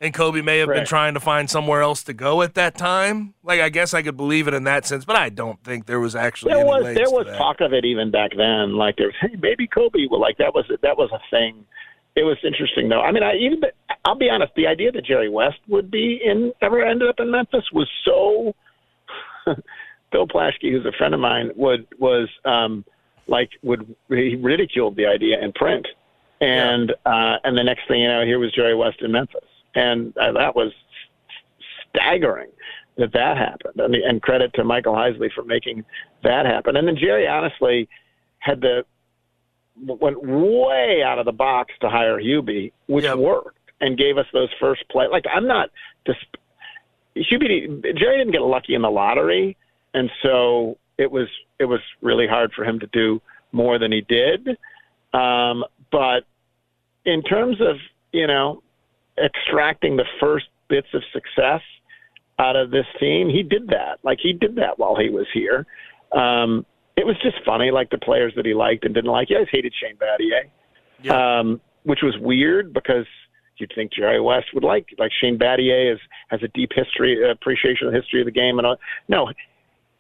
[0.01, 3.35] And Kobe may have been trying to find somewhere else to go at that time.
[3.43, 6.01] Like, I guess I could believe it in that sense, but I don't think there
[6.01, 8.77] was actually There any was there was talk of it even back then.
[8.77, 10.07] Like there was, hey, maybe Kobe.
[10.09, 11.67] Well, like that was that was a thing.
[12.19, 13.01] It was interesting though.
[13.01, 13.61] I mean, I even
[14.05, 14.53] I'll be honest.
[14.57, 18.55] The idea that Jerry West would be in ever ended up in Memphis was so.
[20.11, 22.85] Bill Plaschke, who's a friend of mine, would was um,
[23.29, 25.87] like would he ridiculed the idea in print,
[26.41, 29.45] and uh, and the next thing you know, here was Jerry West in Memphis,
[29.77, 30.73] and uh, that was
[31.91, 32.51] staggering
[32.97, 33.79] that that happened.
[33.79, 35.85] And, and credit to Michael Heisley for making
[36.25, 36.77] that happen.
[36.77, 37.89] And then Jerry honestly
[38.41, 38.85] had the
[39.85, 44.49] went way out of the box to hire Hubie, which worked and gave us those
[44.61, 45.07] first play.
[45.09, 45.71] Like I'm not
[46.05, 46.17] dis-
[47.17, 49.57] Hubie Jerry didn't get lucky in the lottery,
[49.95, 53.21] and so it was it was really hard for him to do
[53.53, 54.49] more than he did.
[55.12, 56.25] Um, but
[57.05, 57.77] in terms of
[58.12, 58.62] you know
[59.23, 61.62] extracting the first bits of success
[62.38, 63.99] out of this team, he did that.
[64.03, 65.67] Like he did that while he was here.
[66.12, 66.64] Um,
[66.99, 69.29] it was just funny, like the players that he liked and didn't like.
[69.29, 73.07] He always hated Shane Battier, um, which was weird because
[73.57, 77.87] you'd think Jerry West would like like Shane Battier is, has a deep history appreciation
[77.87, 78.77] of the history of the game and all.
[79.07, 79.31] No,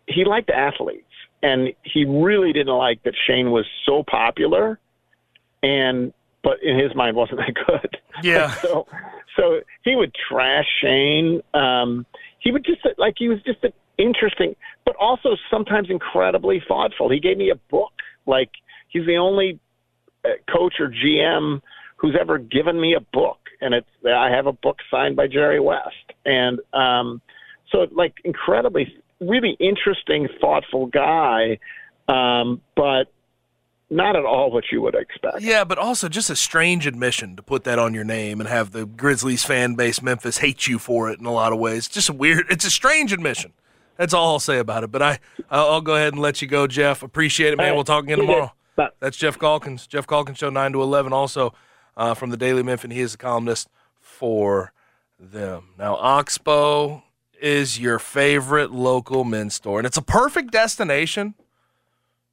[0.08, 1.04] he liked athletes,
[1.40, 4.80] and he really didn't like that Shane was so popular,
[5.62, 7.96] and but in his mind wasn't that good.
[8.24, 8.50] Yeah.
[8.62, 8.88] so
[9.36, 11.42] so he would trash Shane.
[11.54, 12.06] Um,
[12.40, 17.10] he would just like he was just an interesting, but also sometimes incredibly thoughtful.
[17.10, 17.92] He gave me a book.
[18.26, 18.50] Like
[18.88, 19.58] he's the only
[20.24, 21.60] uh, coach or GM
[21.96, 25.60] who's ever given me a book, and it's I have a book signed by Jerry
[25.60, 27.20] West, and um,
[27.70, 31.58] so like incredibly, really interesting, thoughtful guy,
[32.08, 33.12] um, but
[33.90, 35.40] not at all what you would expect.
[35.40, 38.72] Yeah, but also just a strange admission to put that on your name and have
[38.72, 41.88] the Grizzlies fan base Memphis hate you for it in a lot of ways.
[41.88, 42.46] Just a weird.
[42.50, 43.52] It's a strange admission.
[43.98, 44.90] That's all I'll say about it.
[44.90, 45.18] But I,
[45.50, 47.02] I'll go ahead and let you go, Geoff.
[47.02, 47.68] Appreciate it, man.
[47.68, 47.74] Right.
[47.74, 48.52] We'll talk again tomorrow.
[48.78, 48.88] did.
[49.00, 49.86] That's Geoff Calkins.
[49.86, 51.12] Geoff Calkins Show nine to eleven.
[51.12, 51.52] Also
[51.96, 52.92] uh, from the Daily Memphis.
[52.92, 53.68] He is a columnist
[54.00, 54.72] for
[55.18, 55.70] them.
[55.76, 57.02] Now Oxbow
[57.40, 61.34] is your favorite local men's store, and it's a perfect destination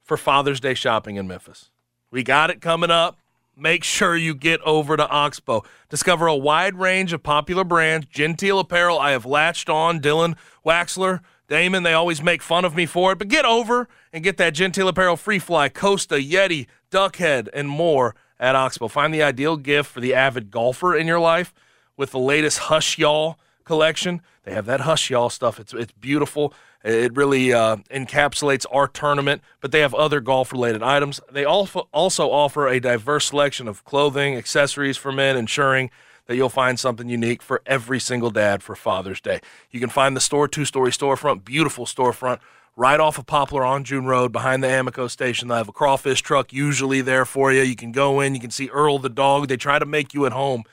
[0.02, 1.70] for Father's Day shopping in Memphis.
[2.12, 3.18] We got it coming up.
[3.58, 5.64] Make sure you get over to Oxbow.
[5.88, 8.98] Discover a wide range of popular brands, genteel apparel.
[8.98, 11.82] I have latched on Dylan Waxler, Damon.
[11.82, 14.88] They always make fun of me for it, but get over and get that genteel
[14.88, 18.88] apparel free fly, Costa, Yeti, Duckhead, and more at Oxbow.
[18.88, 21.54] Find the ideal gift for the avid golfer in your life
[21.96, 24.22] with the latest Hush Y'all collection.
[24.44, 25.58] They have that Hush Y'all stuff.
[25.58, 26.52] It's it's beautiful.
[26.84, 31.20] It really uh, encapsulates our tournament, but they have other golf related items.
[31.32, 35.90] They also also offer a diverse selection of clothing, accessories for men, ensuring
[36.26, 39.40] that you'll find something unique for every single dad for Father's Day.
[39.70, 42.40] You can find the store, two story storefront, beautiful storefront.
[42.78, 45.48] Right off of Poplar on June Road behind the Amoco station.
[45.48, 47.62] They have a crawfish truck usually there for you.
[47.62, 49.48] You can go in, you can see Earl the dog.
[49.48, 50.64] They try to make you at home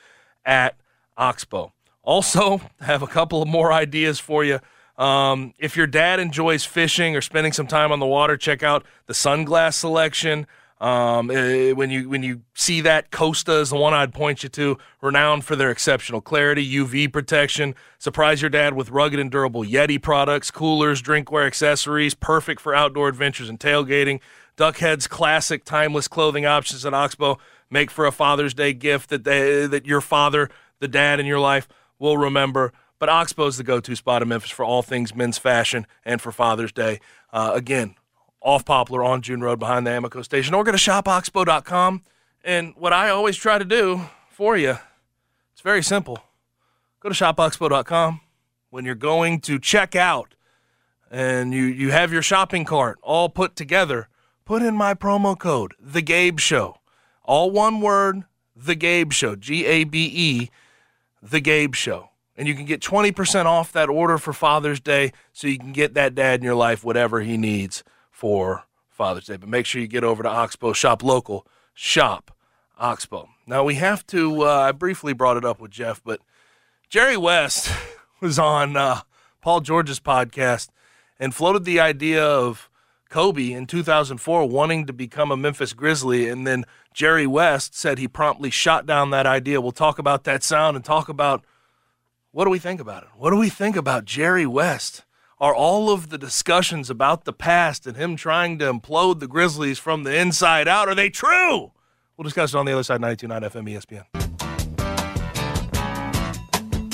[0.44, 0.76] at
[1.16, 1.72] Oxbow.
[2.02, 4.60] Also, I have a couple of more ideas for you.
[4.98, 8.84] Um, if your dad enjoys fishing or spending some time on the water, check out
[9.06, 10.46] the sunglass selection.
[10.80, 14.48] Um, eh, when you when you see that, Costa is the one I'd point you
[14.50, 17.74] to, renowned for their exceptional clarity, UV protection.
[17.98, 23.08] Surprise your dad with rugged and durable Yeti products, coolers, drinkware accessories, perfect for outdoor
[23.08, 24.20] adventures and tailgating.
[24.56, 27.38] Duckhead's classic, timeless clothing options at Oxbow
[27.70, 31.40] make for a Father's Day gift that they, that your father, the dad in your
[31.40, 32.72] life, will remember.
[32.98, 36.30] But Oxbow is the go-to spot in Memphis for all things men's fashion and for
[36.32, 37.00] Father's Day.
[37.32, 37.96] Uh, again,
[38.44, 42.02] off Poplar on June Road behind the Amoco station, or go to shopoxbow.com.
[42.44, 44.76] And what I always try to do for you,
[45.52, 46.20] it's very simple.
[47.00, 48.20] Go to shopoxbow.com
[48.68, 50.34] when you're going to check out
[51.10, 54.08] and you, you have your shopping cart all put together.
[54.44, 56.78] Put in my promo code, The Gabe Show.
[57.22, 59.36] All one word, The Gabe Show.
[59.36, 60.50] G A B E,
[61.22, 62.10] The Gabe Show.
[62.36, 65.94] And you can get 20% off that order for Father's Day so you can get
[65.94, 67.84] that dad in your life whatever he needs
[68.24, 69.36] for Father's Day.
[69.36, 72.34] But make sure you get over to Oxbow, shop local, shop
[72.78, 73.28] Oxbow.
[73.46, 76.22] Now we have to, uh, I briefly brought it up with Geoff, but
[76.88, 77.70] Jerry West
[78.22, 79.02] was on uh,
[79.42, 80.70] Paul George's podcast
[81.20, 82.70] and floated the idea of
[83.10, 88.08] Kobe in 2004 wanting to become a Memphis Grizzly, and then Jerry West said he
[88.08, 89.60] promptly shot down that idea.
[89.60, 91.44] We'll talk about that sound and talk about
[92.32, 93.10] what do we think about it?
[93.18, 95.04] What do we think about Jerry West?
[95.44, 99.78] Are all of the discussions about the past and him trying to implode the Grizzlies
[99.78, 101.72] from the inside out, are they true?
[102.16, 104.06] We'll discuss it on the other side, 92.9 FM ESPN.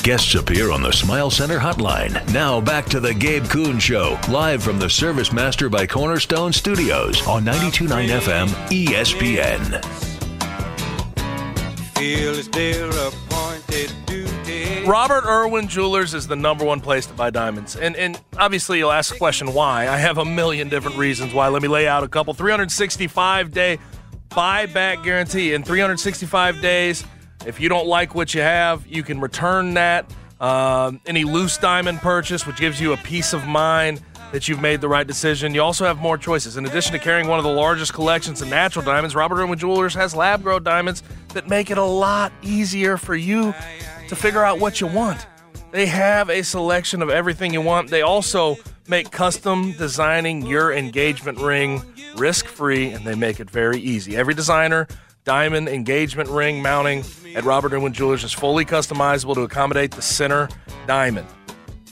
[0.03, 2.13] Guests appear on the Smile Center hotline.
[2.33, 7.25] Now back to the Gabe Kuhn Show, live from the Service Master by Cornerstone Studios
[7.29, 8.49] on 92.9 FM
[8.89, 10.10] ESPN.
[12.01, 14.87] Feel it's their appointed duty.
[14.87, 17.77] Robert Irwin Jewelers is the number one place to buy diamonds.
[17.77, 19.87] And and obviously you'll ask the question why.
[19.87, 21.49] I have a million different reasons why.
[21.49, 22.33] Let me lay out a couple.
[22.33, 23.79] 365 day
[24.31, 25.53] buyback guarantee.
[25.53, 27.05] In 365 days,
[27.45, 30.11] if you don't like what you have, you can return that.
[30.41, 34.01] Um, any loose diamond purchase, which gives you a peace of mind
[34.33, 35.55] that you've made the right decision.
[35.55, 36.57] You also have more choices.
[36.57, 39.95] In addition to carrying one of the largest collections of natural diamonds, Robert Irwin Jewelers
[39.95, 41.03] has lab grown diamonds
[41.35, 43.55] that make it a lot easier for you
[44.09, 45.27] to figure out what you want.
[45.71, 47.91] They have a selection of everything you want.
[47.91, 48.57] They also
[48.89, 51.83] make custom designing your engagement ring
[52.17, 54.17] risk free and they make it very easy.
[54.17, 54.89] Every designer
[55.25, 57.05] diamond engagement ring mounting
[57.37, 60.49] at Robert Irwin Jewelers is fully customizable to accommodate the center
[60.87, 61.29] diamond.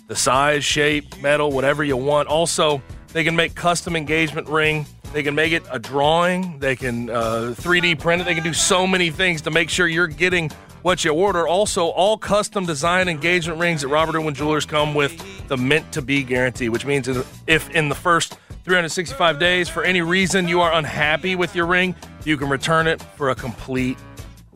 [0.09, 2.29] The size, shape, metal, whatever you want.
[2.29, 4.87] Also, they can make custom engagement ring.
[5.13, 6.59] They can make it a drawing.
[6.59, 8.25] They can uh, 3D print it.
[8.25, 11.47] They can do so many things to make sure you're getting what you order.
[11.47, 16.01] Also, all custom design engagement rings at Robert Irwin Jewelers come with the meant to
[16.01, 17.09] be guarantee, which means
[17.47, 21.95] if in the first 365 days, for any reason you are unhappy with your ring,
[22.25, 23.99] you can return it for a complete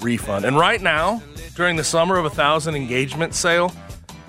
[0.01, 0.45] refund.
[0.45, 1.23] And right now,
[1.55, 3.73] during the summer of a thousand engagement sale,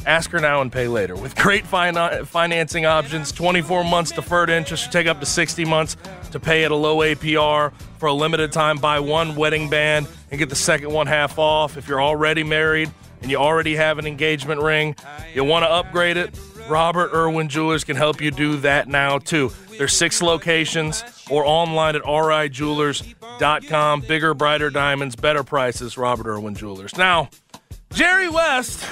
[0.06, 1.16] ask her now and pay later.
[1.16, 5.98] With great fin- financing options, 24 months deferred interest, should take up to 60 months
[6.32, 8.78] to pay at a low APR for a limited time.
[8.78, 11.78] Buy one wedding band and get the second one half off.
[11.78, 14.96] If you're already married and you already have an engagement ring,
[15.34, 16.38] you want to upgrade it.
[16.70, 19.52] Robert Irwin Jewelers can help you do that now too.
[19.78, 24.02] There's six locations or online at rijewelers.com.
[24.02, 26.96] Bigger, brighter diamonds, better prices, Robert Irwin Jewelers.
[26.98, 27.30] Now,
[27.92, 28.86] Jerry West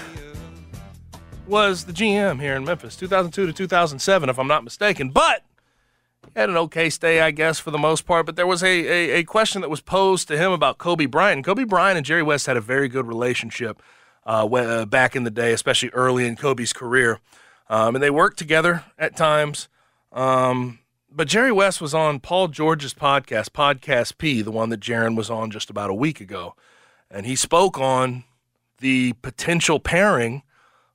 [1.51, 5.09] was the GM here in Memphis, 2002 to 2007, if I'm not mistaken.
[5.09, 5.43] But
[6.23, 8.25] he had an okay stay, I guess, for the most part.
[8.25, 11.43] But there was a, a, a question that was posed to him about Kobe Bryant.
[11.43, 13.81] Kobe Bryant and Jerry West had a very good relationship
[14.25, 17.19] uh, uh, back in the day, especially early in Kobe's career.
[17.69, 19.67] Um, and they worked together at times.
[20.13, 20.79] Um,
[21.11, 25.29] but Jerry West was on Paul George's podcast, Podcast P, the one that Jaren was
[25.29, 26.55] on just about a week ago.
[27.09, 28.23] And he spoke on
[28.77, 30.43] the potential pairing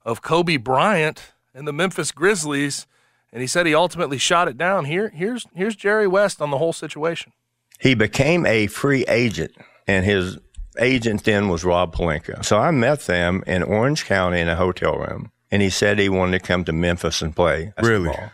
[0.07, 2.87] of Kobe Bryant and the Memphis Grizzlies.
[3.33, 4.87] And he said he ultimately shot it down.
[4.87, 7.33] Here, here's, here's Jerry West on the whole situation.
[7.79, 9.53] He became a free agent,
[9.87, 10.39] and his
[10.79, 12.43] agent then was Rob Pelinka.
[12.43, 16.09] So I met them in Orange County in a hotel room, and he said he
[16.09, 17.75] wanted to come to Memphis and play.
[17.83, 18.09] Really?
[18.09, 18.33] basketball.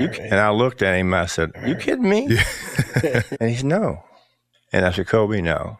[0.00, 1.12] You, and I looked at him.
[1.12, 3.22] I said, "You kidding me?" Yeah.
[3.38, 4.02] and he said, "No."
[4.72, 5.78] And I said, "Kobe, no,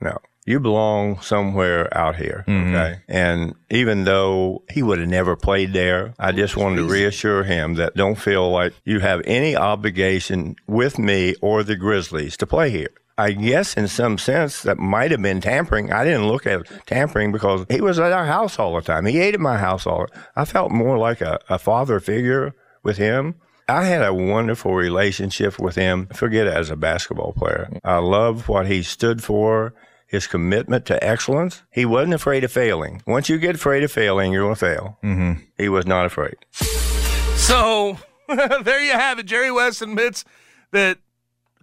[0.00, 0.18] no.
[0.44, 2.74] You belong somewhere out here, Mhm.
[2.74, 7.44] okay?" And even though he would have never played there, I just wanted to reassure
[7.44, 12.46] him that don't feel like you have any obligation with me or the Grizzlies to
[12.46, 12.90] play here.
[13.18, 15.92] I guess in some sense that might have been tampering.
[15.92, 19.04] I didn't look at tampering because he was at our house all the time.
[19.06, 20.06] He ate at my house all.
[20.06, 20.24] the time.
[20.34, 23.34] I felt more like a, a father figure with him.
[23.68, 26.08] I had a wonderful relationship with him.
[26.12, 27.68] Forget it as a basketball player.
[27.84, 29.72] I love what he stood for,
[30.12, 31.62] his commitment to excellence.
[31.70, 33.02] He wasn't afraid of failing.
[33.06, 34.98] Once you get afraid of failing, you're going to fail.
[35.02, 35.42] Mm-hmm.
[35.56, 36.36] He was not afraid.
[36.50, 37.96] So
[38.62, 39.24] there you have it.
[39.24, 40.26] Jerry West admits
[40.70, 40.98] that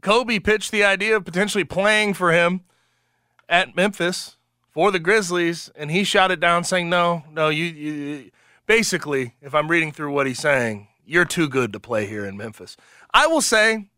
[0.02, 2.62] Kobe pitched the idea of potentially playing for him
[3.48, 4.36] at Memphis
[4.72, 8.32] for the Grizzlies, and he shot it down, saying, "No, no, you." you
[8.66, 12.38] basically, if I'm reading through what he's saying, you're too good to play here in
[12.38, 12.78] Memphis.
[13.12, 13.90] I will say,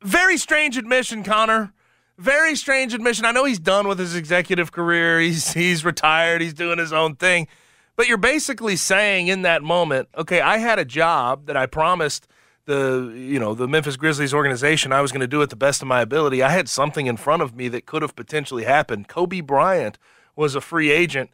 [0.00, 1.72] very strange admission, Connor.
[2.18, 3.24] Very strange admission.
[3.24, 5.20] I know he's done with his executive career.
[5.20, 6.42] He's he's retired.
[6.42, 7.48] He's doing his own thing.
[7.96, 12.26] But you're basically saying in that moment, okay, I had a job that I promised
[12.64, 15.82] the you know the Memphis Grizzlies organization I was going to do it the best
[15.82, 16.42] of my ability.
[16.42, 19.08] I had something in front of me that could have potentially happened.
[19.08, 19.98] Kobe Bryant
[20.36, 21.30] was a free agent.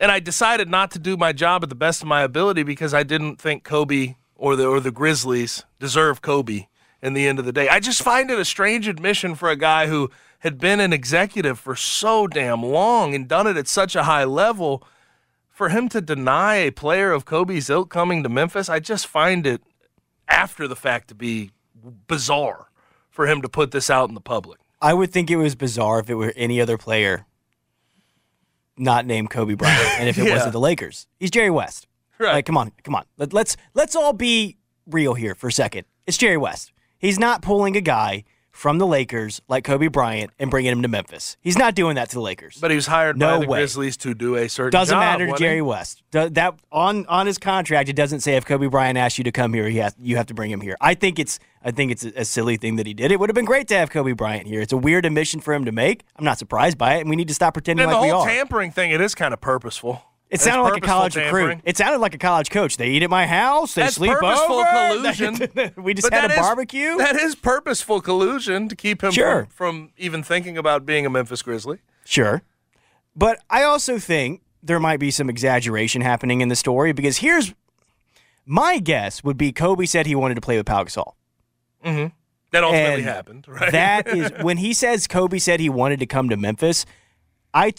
[0.00, 2.94] And I decided not to do my job at the best of my ability because
[2.94, 6.66] I didn't think Kobe or the or the Grizzlies deserve Kobe
[7.02, 7.68] in the end of the day.
[7.68, 11.58] I just find it a strange admission for a guy who had been an executive
[11.58, 14.84] for so damn long and done it at such a high level
[15.48, 19.46] for him to deny a player of Kobe's ilk coming to Memphis, I just find
[19.46, 19.60] it
[20.28, 21.50] after the fact to be
[22.06, 22.68] bizarre
[23.10, 24.60] for him to put this out in the public.
[24.80, 27.26] I would think it was bizarre if it were any other player
[28.76, 30.34] not named Kobe Bryant, and if it Yeah.
[30.34, 31.06] wasn't the Lakers.
[31.18, 31.86] He's Jerry West.
[32.18, 32.32] Right.
[32.34, 33.04] Like, come on, come on.
[33.16, 35.86] Let, let's let's all be real here for a second.
[36.06, 36.72] It's Jerry West.
[36.98, 40.88] He's not pulling a guy from the Lakers like Kobe Bryant and bringing him to
[40.88, 41.36] Memphis.
[41.40, 42.58] He's not doing that to the Lakers.
[42.60, 43.58] But he was hired No by the way.
[43.60, 45.38] Grizzlies to do a certain doesn't job, matter to?
[45.38, 46.02] Jerry West.
[46.10, 49.54] That on on his contract, it doesn't say if Kobe Bryant asked you to come
[49.54, 50.76] here, he has, you have to bring him here.
[50.80, 53.12] I think it's I think it's a, silly thing that he did.
[53.12, 54.60] It would have been great to have Kobe Bryant here.
[54.60, 56.02] It's a weird admission for him to make.
[56.16, 58.10] I'm not surprised by it, and we need to stop pretending And like the we
[58.10, 58.28] whole are.
[58.28, 60.02] tampering thing, it is kind of purposeful.
[60.30, 61.46] It sounded like a college tampering.
[61.48, 61.62] recruit.
[61.64, 62.76] It sounded like a college coach.
[62.76, 63.74] They eat at my house.
[63.74, 65.00] They That's sleep purposeful over.
[65.00, 65.72] collusion.
[65.82, 66.96] we just But had a is- barbecue.
[66.98, 69.48] That is purposeful collusion to keep him Sure.
[69.50, 71.78] from, from even thinking about being a Memphis Grizzly.
[72.04, 72.42] Sure.
[73.16, 77.54] But I also think there might be some exaggeration happening in the story because here's
[78.44, 81.14] my guess would be Kobe said he wanted to play with Pau Gasol.
[81.84, 82.14] Mm-hmm.
[82.50, 83.72] That ultimately And happened, right?
[83.72, 86.86] That is when he says Kobe said he wanted to come to Memphis.
[87.54, 87.72] I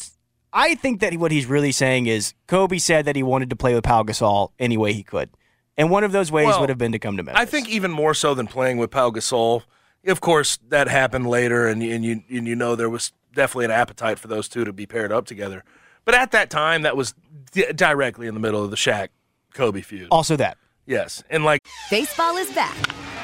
[0.52, 3.74] I think that what he's really saying is Kobe said that he wanted to play
[3.74, 5.30] with Pau Gasol any way he could,
[5.78, 7.40] and one of those ways Well, would have been to come to Memphis.
[7.40, 9.64] I think even more so than playing with Pau Gasol.
[10.08, 13.72] Of course, that happened later, and, and you and you know there was definitely an
[13.72, 15.64] appetite for those two to be paired up together.
[16.06, 17.14] But at that time, that was
[17.52, 19.10] di- directly in the middle of the Shaq
[19.54, 20.08] Kobe feud.
[20.10, 22.76] Also, that Yes, and like Baseball is back,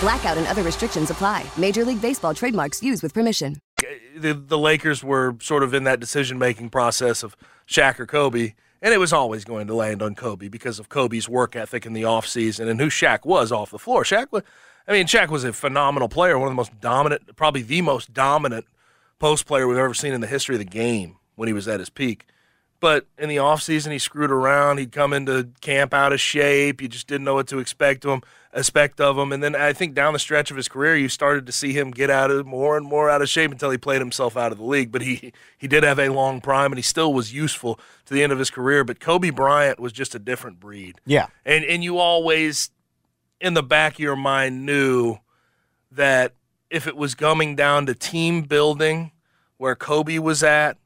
[0.00, 1.44] Blackout and other restrictions apply.
[1.56, 3.60] Major League Baseball trademarks used with permission.
[4.16, 7.36] the, the Lakers were sort of in that decision making process of
[7.68, 11.28] Shaq or Kobe, and it was always going to land on Kobe because of Kobe's
[11.28, 14.04] work ethic in the offseason and who Shaq was off the floor.
[14.04, 14.44] Shaq was,
[14.86, 18.14] I mean, Shaq was a phenomenal player, one of the most dominant, probably the most
[18.14, 18.66] dominant
[19.18, 21.80] post player we've ever seen in the history of the game when he was at
[21.80, 22.26] his peak.
[22.80, 24.78] But in the offseason, he screwed around.
[24.78, 26.80] He'd come into camp out of shape.
[26.80, 28.22] You just didn't know what to expect to him,
[28.52, 29.32] expect of him.
[29.32, 31.90] And then I think down the stretch of his career, you started to see him
[31.90, 34.58] get out of more and more out of shape until he played himself out of
[34.58, 34.92] the league.
[34.92, 38.22] But he he did have a long prime, and he still was useful to the
[38.22, 38.84] end of his career.
[38.84, 41.00] But Kobe Bryant was just a different breed.
[41.04, 41.26] Yeah.
[41.44, 42.70] And and you always,
[43.40, 45.18] in the back of your mind, knew
[45.90, 46.34] that
[46.70, 49.10] if it was coming down to team building,
[49.56, 50.76] where Kobe was at,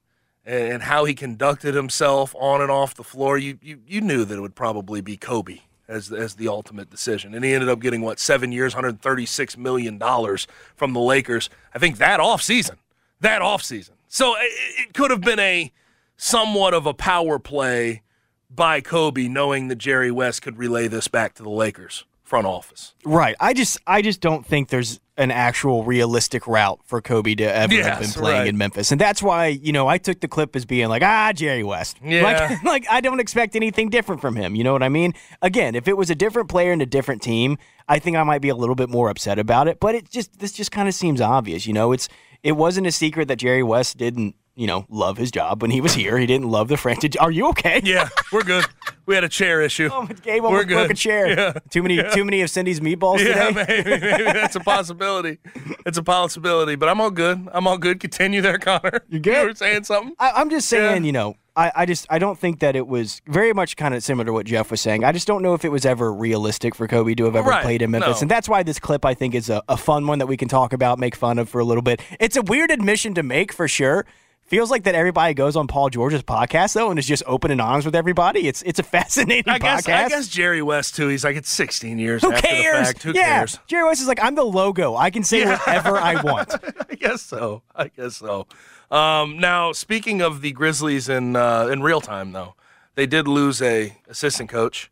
[0.45, 4.37] and, how he conducted himself on and off the floor, you, you you knew that
[4.37, 7.35] it would probably be Kobe as as the ultimate decision.
[7.35, 11.49] And he ended up getting what seven years, 136 million dollars from the Lakers.
[11.75, 12.79] I think that off season,
[13.21, 13.95] that off season.
[14.09, 15.73] So it, it could have been a
[16.17, 18.03] somewhat of a power play
[18.51, 22.95] by Kobe, knowing that Jerry West could relay this back to the Lakers front office.
[23.05, 23.37] Right.
[23.41, 27.75] I just I just don't think there's an actual realistic route for Kobe to ever
[27.83, 28.49] have been playing right.
[28.49, 28.93] in Memphis.
[28.93, 31.99] And that's why, you know, I took the clip as being like, ah, Jerry West.
[32.13, 32.23] Yeah.
[32.23, 34.55] Like, like I don't expect anything different from him.
[34.55, 35.15] You know what I mean?
[35.41, 37.59] Again, if it was a different player and a different team,
[37.89, 39.81] I think I might be a little bit more upset about it.
[39.81, 41.67] But it just this just kind of seems obvious.
[41.67, 42.09] You know, it's
[42.43, 45.81] it wasn't a secret that Jerry West didn't, you know, love his job when he
[45.81, 46.19] was here.
[46.19, 47.17] He didn't love the franchise.
[47.21, 47.81] Are you okay?
[47.85, 48.65] Yeah, we're good.
[49.07, 49.89] We had a chair issue.
[49.93, 50.75] Oh, Gabe we're good.
[50.75, 51.29] broke a chair.
[51.29, 51.53] Yeah.
[51.71, 52.11] Too many Yeah.
[52.11, 53.83] too many of Cindy's meatballs Yeah, today.
[53.85, 55.39] maybe, maybe that's a possibility.
[55.87, 57.49] It's a possibility, but I'm all good.
[57.53, 57.99] I'm all good.
[57.99, 59.01] Continue there, Connor.
[59.09, 59.41] You good?
[59.43, 60.15] You were saying something?
[60.19, 61.07] I, I'm just saying, Yeah.
[61.07, 64.03] you know, I, I just I don't think that it was very much kind of
[64.05, 65.03] similar to what Geoff was saying.
[65.05, 67.63] I just don't know if it was ever realistic for Kobe to have ever Right,
[67.65, 68.23] played in Memphis, no.
[68.23, 70.49] and that's why this clip I think is a, a fun one that we can
[70.49, 72.01] talk about, make fun of for a little bit.
[72.21, 74.07] It's a weird admission to make for sure.
[74.53, 77.59] Feels like that everybody goes on Paul George's podcast though, and is just open and
[77.59, 78.47] honest with everybody.
[78.47, 79.95] It's it's a fascinating I guess, podcast.
[80.05, 81.09] I guess Jerry West too.
[81.09, 82.79] He's like it's 16 years Who after cares?
[82.81, 83.03] the fact.
[83.03, 83.59] Who yeah, cares?
[83.67, 84.95] Jerry West is like, I'm the logo.
[84.95, 85.53] I can say Yeah.
[85.57, 86.53] whatever I want.
[86.91, 87.63] I guess so.
[87.75, 88.47] I guess so.
[88.91, 92.55] Um, now, speaking of the Grizzlies in uh, in real time, though,
[92.95, 94.91] they did lose a assistant coach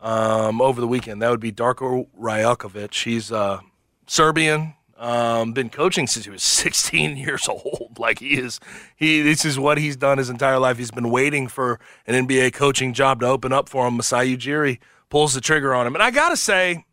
[0.00, 1.20] um, over the weekend.
[1.20, 3.04] That would be Darko Rajakovic.
[3.04, 3.60] He's uh,
[4.06, 4.76] Serbian.
[4.98, 7.96] Um, been coaching since he was 16 years old.
[7.98, 8.60] Like he is,
[8.94, 9.22] he.
[9.22, 10.78] This is what he's done his entire life.
[10.78, 13.96] He's been waiting for an NBA coaching job to open up for him.
[13.96, 14.78] Masai Ujiri
[15.10, 16.84] pulls the trigger on him, and I gotta say,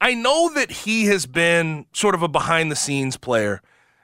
[0.00, 3.62] I know that he has been sort of a behind the scenes player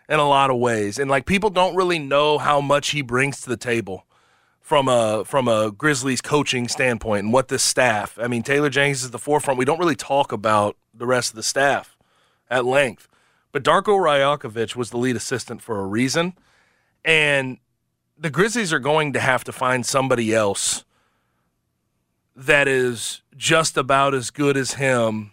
[0.09, 0.99] in a lot of ways.
[0.99, 4.07] And like people don't really know how much he brings to the table
[4.61, 8.19] from a from a Grizzlies coaching standpoint and what this staff.
[8.21, 9.59] I mean, Taylor Jenkins is the forefront.
[9.59, 11.97] We don't really talk about the rest of the staff
[12.51, 13.08] at length,
[13.53, 16.35] but Darko Rajakovic was the lead assistant for a reason,
[17.05, 17.59] and
[18.17, 20.85] the Grizzlies are going to have to find somebody else
[22.35, 25.33] that is just about as good as him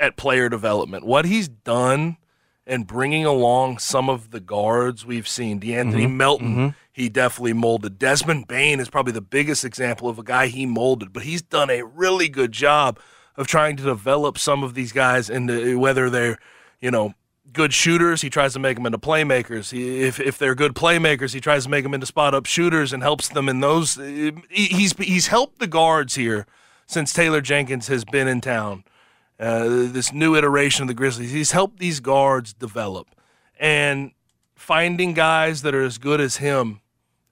[0.00, 1.04] at player development.
[1.04, 2.16] What he's done
[2.66, 6.74] and bringing along some of the guards we've seen, De'Anthony Mhm, Melton, mhm.
[6.92, 7.98] he definitely molded.
[7.98, 11.70] Desmond Bane is probably the biggest example of a guy he molded, but he's done
[11.70, 12.98] a really good job
[13.36, 16.38] of trying to develop some of these guys into whether they're,
[16.80, 17.14] you know,
[17.52, 19.70] good shooters, he tries to make them into playmakers.
[19.72, 22.92] He, if if they're good playmakers, he tries to make them into spot up shooters
[22.92, 23.94] and helps them in those.
[23.94, 26.46] he- He's he's helped the guards here
[26.86, 28.84] since Taylor Jenkins has been in town.
[29.38, 33.08] Uh, this new iteration of the Grizzlies, he's helped these guards develop,
[33.60, 34.12] and
[34.54, 36.80] finding guys that are as good as him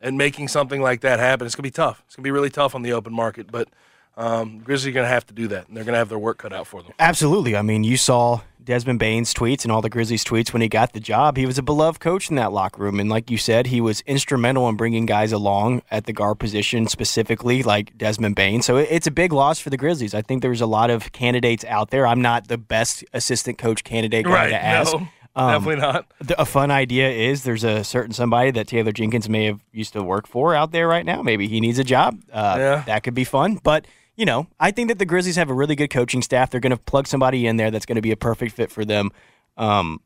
[0.00, 1.46] and making something like that happen.
[1.46, 2.02] It's gonna be tough.
[2.06, 3.68] It's gonna be really tough on the open market, but.
[4.16, 6.20] Um, Grizzlies are going to have to do that, and they're going to have their
[6.20, 6.92] work cut out for them.
[7.00, 7.56] Absolutely.
[7.56, 10.92] I mean, you saw Desmond Bane's tweets and all the Grizzlies tweets when he got
[10.94, 11.36] the job.
[11.36, 12.98] He was a beloved coach in that locker room.
[12.98, 16.86] And like you said, he was instrumental in bringing guys along at the guard position,
[16.88, 18.62] specifically like Desmond Bane.
[18.62, 20.14] So it's a big loss for the Grizzlies.
[20.14, 22.06] I think there's a lot of candidates out there.
[22.06, 24.92] I'm not the best assistant coach candidate guy Right, to ask.
[24.94, 25.06] no,
[25.36, 26.06] definitely not.
[26.20, 29.92] the- A fun idea is there's a certain somebody that Taylor Jenkins may have used
[29.92, 31.22] to work for out there right now.
[31.22, 32.18] Maybe he needs a job.
[32.32, 32.82] Uh, Yeah.
[32.86, 33.60] That could be fun.
[33.62, 33.86] But,
[34.16, 36.50] you know, I think that the Grizzlies have a really good coaching staff.
[36.50, 38.84] They're going to plug somebody in there that's going to be a perfect fit for
[38.84, 39.10] them.
[39.56, 40.00] Um,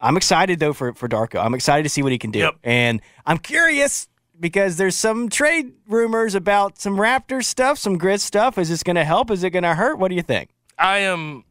[0.00, 1.44] I'm excited, though, for, for Darko.
[1.44, 2.40] I'm excited to see what he can do.
[2.62, 4.06] And I'm curious
[4.38, 8.58] because there's some trade rumors about some Raptors stuff, some Grizz stuff.
[8.58, 9.30] Is this going to help?
[9.32, 9.98] Is it going to hurt?
[9.98, 10.50] What do you think?
[10.78, 11.42] I am.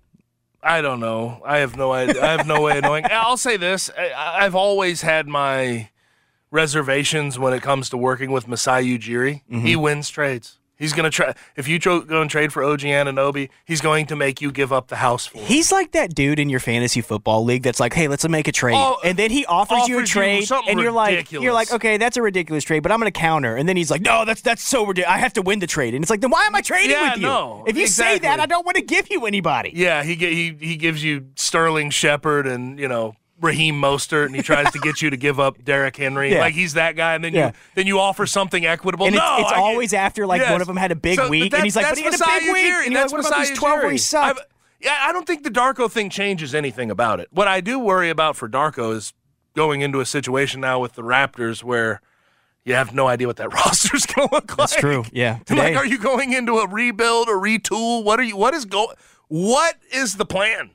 [0.64, 1.42] I don't know.
[1.46, 2.24] I have no idea.
[2.24, 3.06] I have no way of knowing.
[3.12, 5.90] I'll say this: I, I've always had my
[6.52, 9.42] reservations when it comes to working with Masai Ujiri.
[9.50, 9.82] He Mhm.
[9.82, 10.58] wins trades.
[10.78, 11.34] He's going to try.
[11.56, 14.72] If you tro- go and trade for OG Anunoby, he's going to make you give
[14.72, 15.40] up the house for.
[15.40, 15.46] him.
[15.46, 18.52] He's like that dude in your fantasy football league that's like, "Hey, let's make a
[18.52, 21.54] trade," Oh, and then he offers, you a offers you trade, and you're like, "You're
[21.54, 24.02] like, okay, that's a ridiculous trade, but I'm going to counter." And then he's like,
[24.02, 25.16] "No, that's that's so ridiculous.
[25.16, 27.10] I have to win the trade." And it's like, then why am I trading Yeah,
[27.12, 27.28] with you?
[27.28, 28.40] no, if you say that.
[28.40, 29.72] I don't want to give you anybody.
[29.74, 34.42] Yeah, he he he gives you Sterling Shepard and you know Raheem Mostert, and he
[34.42, 36.32] tries to get you to give up Derrick Henry.
[36.34, 36.40] Yeah.
[36.40, 37.48] Like he's that guy, and then Yeah.
[37.48, 39.06] you then you offer something equitable.
[39.06, 40.52] And it's, no, it's I- always after like Yes.
[40.52, 42.14] one of them had a big So, week, that- and he's like, "But he had
[42.16, 42.88] a big week." Ujiri.
[42.88, 44.42] And That's like, "What about these 12 where he sucked?"
[44.80, 47.28] Yeah, I don't think the Darko thing changes anything about it.
[47.32, 49.14] What I do worry about for Darko is
[49.56, 52.00] going into a situation now with the Raptors where
[52.64, 54.70] you have no idea what that roster's going to look like.
[54.70, 55.04] That's true.
[55.12, 55.40] Yeah.
[55.50, 58.04] Like, are you going into a rebuild, or retool?
[58.04, 58.36] What are you?
[58.38, 58.94] What is go?
[59.30, 60.72] What is the plan?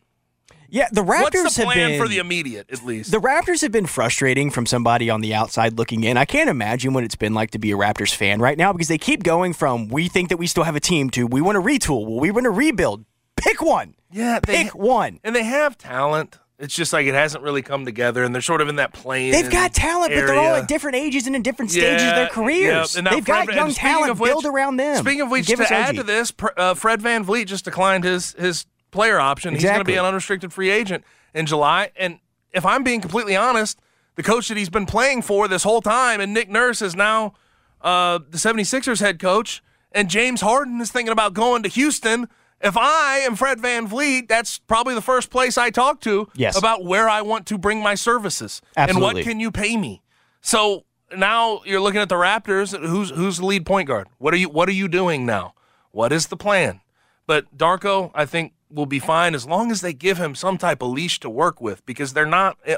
[0.73, 3.11] Yeah, the Raptors What's the have been for the immediate, at least?
[3.11, 6.16] The Raptors have been frustrating from somebody on the outside looking in.
[6.16, 8.89] I can't imagine what it's been like to be a Raptors fan right now because
[8.89, 11.57] they keep going from we think that we still have a team to we want
[11.57, 13.05] to retool, well, we want to rebuild.
[13.37, 13.97] Pick one.
[14.11, 15.20] yeah, they, Pick one.
[15.23, 16.39] and they have talent.
[16.59, 19.33] It's just like it hasn't really come together, and they're sort of in that plane.
[19.33, 22.29] They've got talent, but they're all at different ages and in different stages of their
[22.29, 22.95] careers.
[22.95, 22.99] yeah.
[22.99, 24.97] And They've got Fred- young talent which- build around them.
[24.97, 25.97] Speaking of which, to add OG.
[25.97, 29.55] to this, uh, Fred VanVleet just declined his his player option.
[29.55, 31.03] He's going to be an unrestricted free agent
[31.34, 31.90] in July.
[31.97, 32.20] And
[32.53, 33.80] if I'm being completely honest,
[34.14, 37.32] the coach that he's been playing for this whole time, and Nick Nurse is now
[37.80, 42.28] uh, the 76ers head coach, and James Harden is thinking about going to Houston.
[42.61, 46.57] If I am Fred VanVleet, that's probably the first place I talk to Yes.
[46.57, 49.09] about where I want to bring my services Absolutely.
[49.09, 50.01] and what can you pay me.
[50.43, 50.84] So
[51.16, 52.78] now you're looking at the Raptors.
[52.78, 54.09] Who's who's the lead point guard?
[54.18, 55.55] What are you What are you doing now?
[55.90, 56.80] What is the plan?
[57.26, 60.83] But Darko, I think, will be fine as long as they give him some type
[60.83, 62.57] of leash to work with because they're not.
[62.64, 62.77] eh,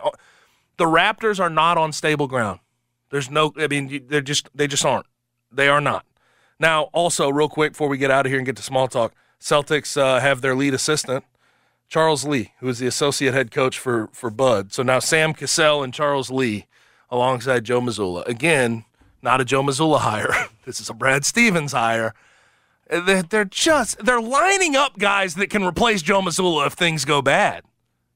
[0.77, 2.61] The Raptors are not on stable ground.
[3.11, 3.53] There's no.
[3.57, 5.07] I mean, they're just they just aren't.
[5.53, 6.05] They are not.
[6.59, 9.13] Now, also, real quick before we get out of here and get to small talk,
[9.41, 11.25] Celtics uh, have their lead assistant,
[11.89, 14.73] Charles Lee, who is the associate head coach for for Bud.
[14.73, 16.67] So now Sam Cassell and Charles Lee
[17.11, 18.27] alongside Joe Mazzulla.
[18.27, 18.85] Again,
[19.23, 20.33] not a Joe Mazzulla hire.
[20.65, 22.15] this is a Brad Stevens hire.
[22.91, 27.23] They're, they're just they're lining up guys that can replace Joe Mazzulla if things go
[27.23, 27.63] bad,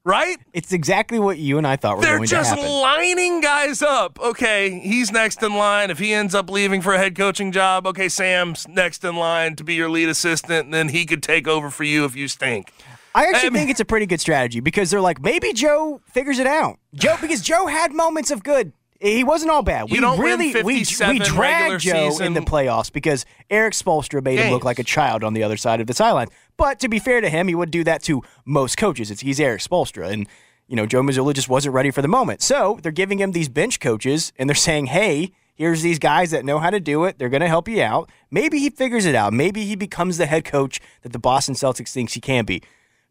[0.04, 0.36] right?
[0.52, 2.70] It's exactly what you and I thought were They're going just to happen.
[2.80, 4.18] lining guys up.
[4.20, 5.90] Okay, he's next in line.
[5.90, 9.56] If he ends up leaving for a head coaching job, okay, Sam's next in line
[9.56, 12.28] to be your lead assistant, and then he could take over for you if you
[12.28, 12.70] stink.
[13.14, 16.00] I actually I mean- think it's a pretty good strategy because they're like maybe Joe
[16.12, 16.78] figures it out.
[16.94, 18.72] Joe because Joe had moments of good.
[19.00, 19.90] He wasn't all bad.
[19.90, 24.40] You We really we we dragged Joe season in the playoffs because Erik Spoelstra made
[24.40, 26.28] him look like a child on the other side of the sideline.
[26.56, 29.10] But to be fair to him, he would do that to most coaches.
[29.10, 30.26] It's he's Erik Spoelstra and
[30.66, 32.42] you know Joe Mazzulla just wasn't ready for the moment.
[32.42, 36.44] So they're giving him these bench coaches and they're saying, "Hey, Here's these guys that
[36.44, 37.18] know how to do it.
[37.18, 38.08] They're going to help you out.
[38.30, 39.32] Maybe he figures it out.
[39.32, 42.62] Maybe he becomes the head coach that the Boston Celtics thinks he can be.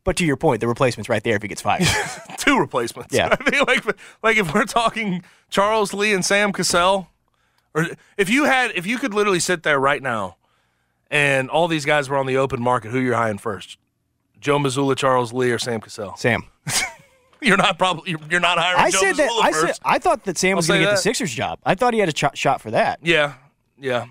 [0.07, 1.85] But to your point, the replacement's right there if he gets fired.
[2.37, 3.13] Two replacements.
[3.13, 3.35] Yeah.
[3.41, 3.83] I mean, like,
[4.23, 7.09] like if we're talking Charles Lee and Sam Cassell,
[7.73, 10.37] or if you had, if you could literally sit there right now,
[11.11, 13.77] and all these guys were on the open market, who you're hiring first?
[14.39, 16.15] Joe Mazzulla, Charles Lee, or Sam Cassell?
[16.15, 16.45] Sam.
[17.41, 18.79] You're not probably you're, not hiring.
[18.79, 19.29] I Joe said that.
[19.29, 19.65] Mazzulla I first.
[19.65, 20.97] said I thought that Sam I'll was going to get the.
[20.97, 21.59] Sixers job.
[21.65, 22.99] I thought he had a ch- shot for that.
[23.03, 23.33] Yeah,
[23.77, 24.05] yeah.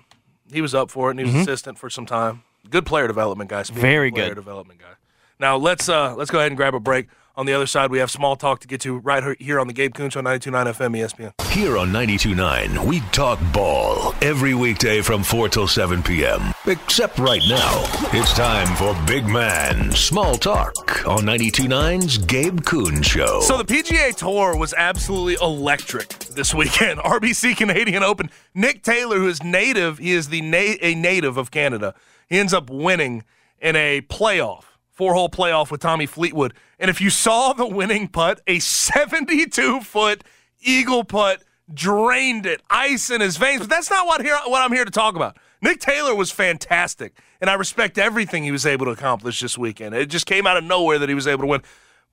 [0.53, 1.41] He was up for it, and he was Mhm.
[1.41, 2.43] assistant for some time.
[2.69, 3.63] Good player development guy.
[3.63, 4.21] Very good.
[4.21, 4.93] Player development guy.
[5.39, 7.07] Now let's uh let's go ahead and grab a break.
[7.35, 9.73] On the other side, we have small talk to get to right here on the
[9.73, 11.51] Gabe Kuhn Show, 92.9 FM ESPN.
[11.51, 16.51] Here on 92.9, we talk ball every weekday from 4 till 7 p.m.
[16.65, 17.83] Except right now.
[18.11, 23.41] It's time for Big Man Small Talk on 92.9's Gabe Kuhn Show.
[23.41, 26.99] So the PGA Tour was absolutely electric this weekend.
[27.01, 28.31] RBC Canadian Open.
[28.55, 31.93] Nick Taylor, who is native, he is the na- a native of Canada.
[32.27, 33.23] He ends up winning
[33.61, 34.63] in a playoff,
[34.97, 36.53] four-hole playoff with Tommy Fleetwood.
[36.79, 40.23] And if you saw the winning putt, a 72-foot
[40.61, 43.61] eagle putt drained it, ice in his veins.
[43.61, 45.37] But that's not what here what I'm here to talk about.
[45.61, 49.95] Nick Taylor was fantastic, and I respect everything he was able to accomplish this weekend.
[49.95, 51.63] It just came out of nowhere that he was able to win.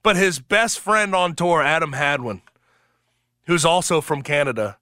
[0.03, 2.41] But his best friend on tour, Adam Hadwin,
[3.47, 4.77] who's also from Canada,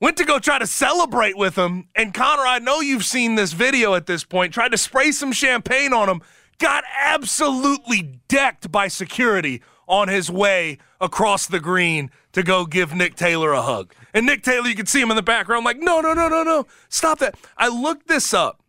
[0.00, 1.88] went to go try to celebrate with him.
[1.94, 5.32] And Connor, I know you've seen this video at this point, tried to spray some
[5.32, 6.22] champagne on him,
[6.58, 13.14] got absolutely decked by security on his way across the green to go give Nick
[13.16, 13.94] Taylor a hug.
[14.12, 16.42] And Nick Taylor, you can see him in the background, like, no, no, no, no,
[16.42, 17.36] no, stop that.
[17.56, 18.60] I looked this up.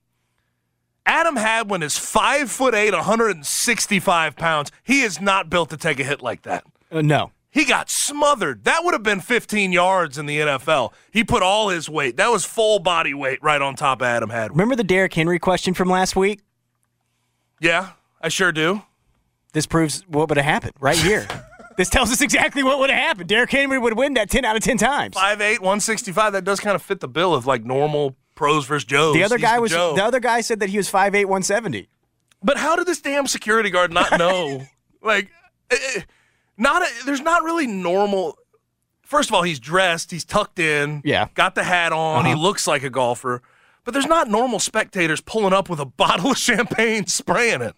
[1.06, 4.72] Adam Hadwin is five foot eight, 165 pounds.
[4.84, 6.66] He is not built to take a hit like that.
[6.92, 7.32] Uh, no.
[7.52, 8.66] He got smothered.
[8.66, 10.92] That would have been 15 yards in the NFL.
[11.12, 12.18] He put all his weight.
[12.18, 14.58] That was full body weight right on top of Adam Hadwin.
[14.58, 16.42] Remember the Derrick Henry question from last week?
[17.60, 17.92] Yeah,
[18.22, 18.82] I sure do.
[19.54, 21.28] This proves what would have happened right here.
[21.78, 23.30] this tells us exactly what would have happened.
[23.30, 25.16] Derrick Henry would win that 10 out of 10 times.
[25.16, 26.34] 5'8", 165.
[26.34, 29.14] That does kind of fit the bill of like normal pros versus Joes.
[29.16, 29.96] The other He's guy was Joe.
[29.96, 31.88] the other guy said that he was 5'8", 170.
[32.44, 34.62] But how did this damn security guard not know?
[35.02, 35.30] like,
[35.72, 36.02] eh, eh,
[36.58, 38.38] not a, there's not really normal.
[39.04, 41.28] First of all, he's dressed, he's tucked in, Yeah.
[41.36, 42.42] got the hat on, he Uh-huh.
[42.42, 43.42] looks like a golfer.
[43.86, 47.76] But there's not normal spectators pulling up with a bottle of champagne, spraying it.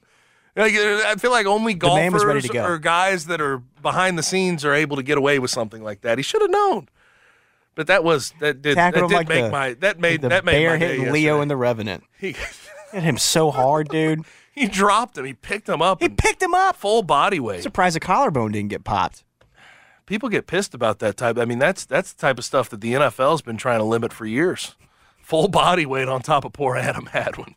[0.55, 2.65] Like, I feel like only The man was golfers go.
[2.65, 6.01] or guys that are behind the scenes are able to get away with something like
[6.01, 6.17] that.
[6.17, 6.89] He should have known.
[7.75, 10.79] But that was that did that did like make the, my that made that made
[10.79, 12.03] bear my Leo and the Revenant.
[12.19, 12.35] He,
[12.91, 14.23] Hit him so hard, dude.
[14.55, 15.25] he dropped him.
[15.25, 16.01] He picked him up.
[16.01, 16.77] He picked him up.
[16.77, 17.61] full body weight.
[17.61, 19.23] Surprised the collarbone didn't get popped.
[20.07, 21.37] people get pissed about that type.
[21.37, 24.11] I mean, that's that's the type of stuff that the NFL's been trying to limit
[24.11, 24.75] for years.
[25.27, 27.55] Full body weight on top of poor Adam Hadwin.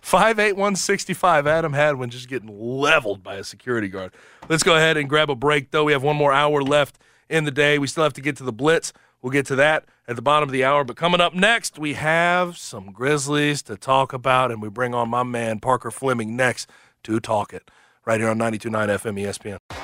[0.00, 4.14] 58165 Adam Hadwin just getting leveled by a security guard.
[4.48, 5.82] Let's go ahead and grab a break, though.
[5.82, 7.80] We have one more hour left in the day.
[7.80, 8.92] We still have to get to the Blitz.
[9.20, 10.84] We'll get to that at the bottom of the hour.
[10.84, 15.08] But coming up next, we have some Grizzlies to talk about, and we bring on
[15.08, 16.70] my man Parker Fleming next
[17.02, 17.72] to talk it
[18.06, 19.83] right here on 92.9 FM ESPN.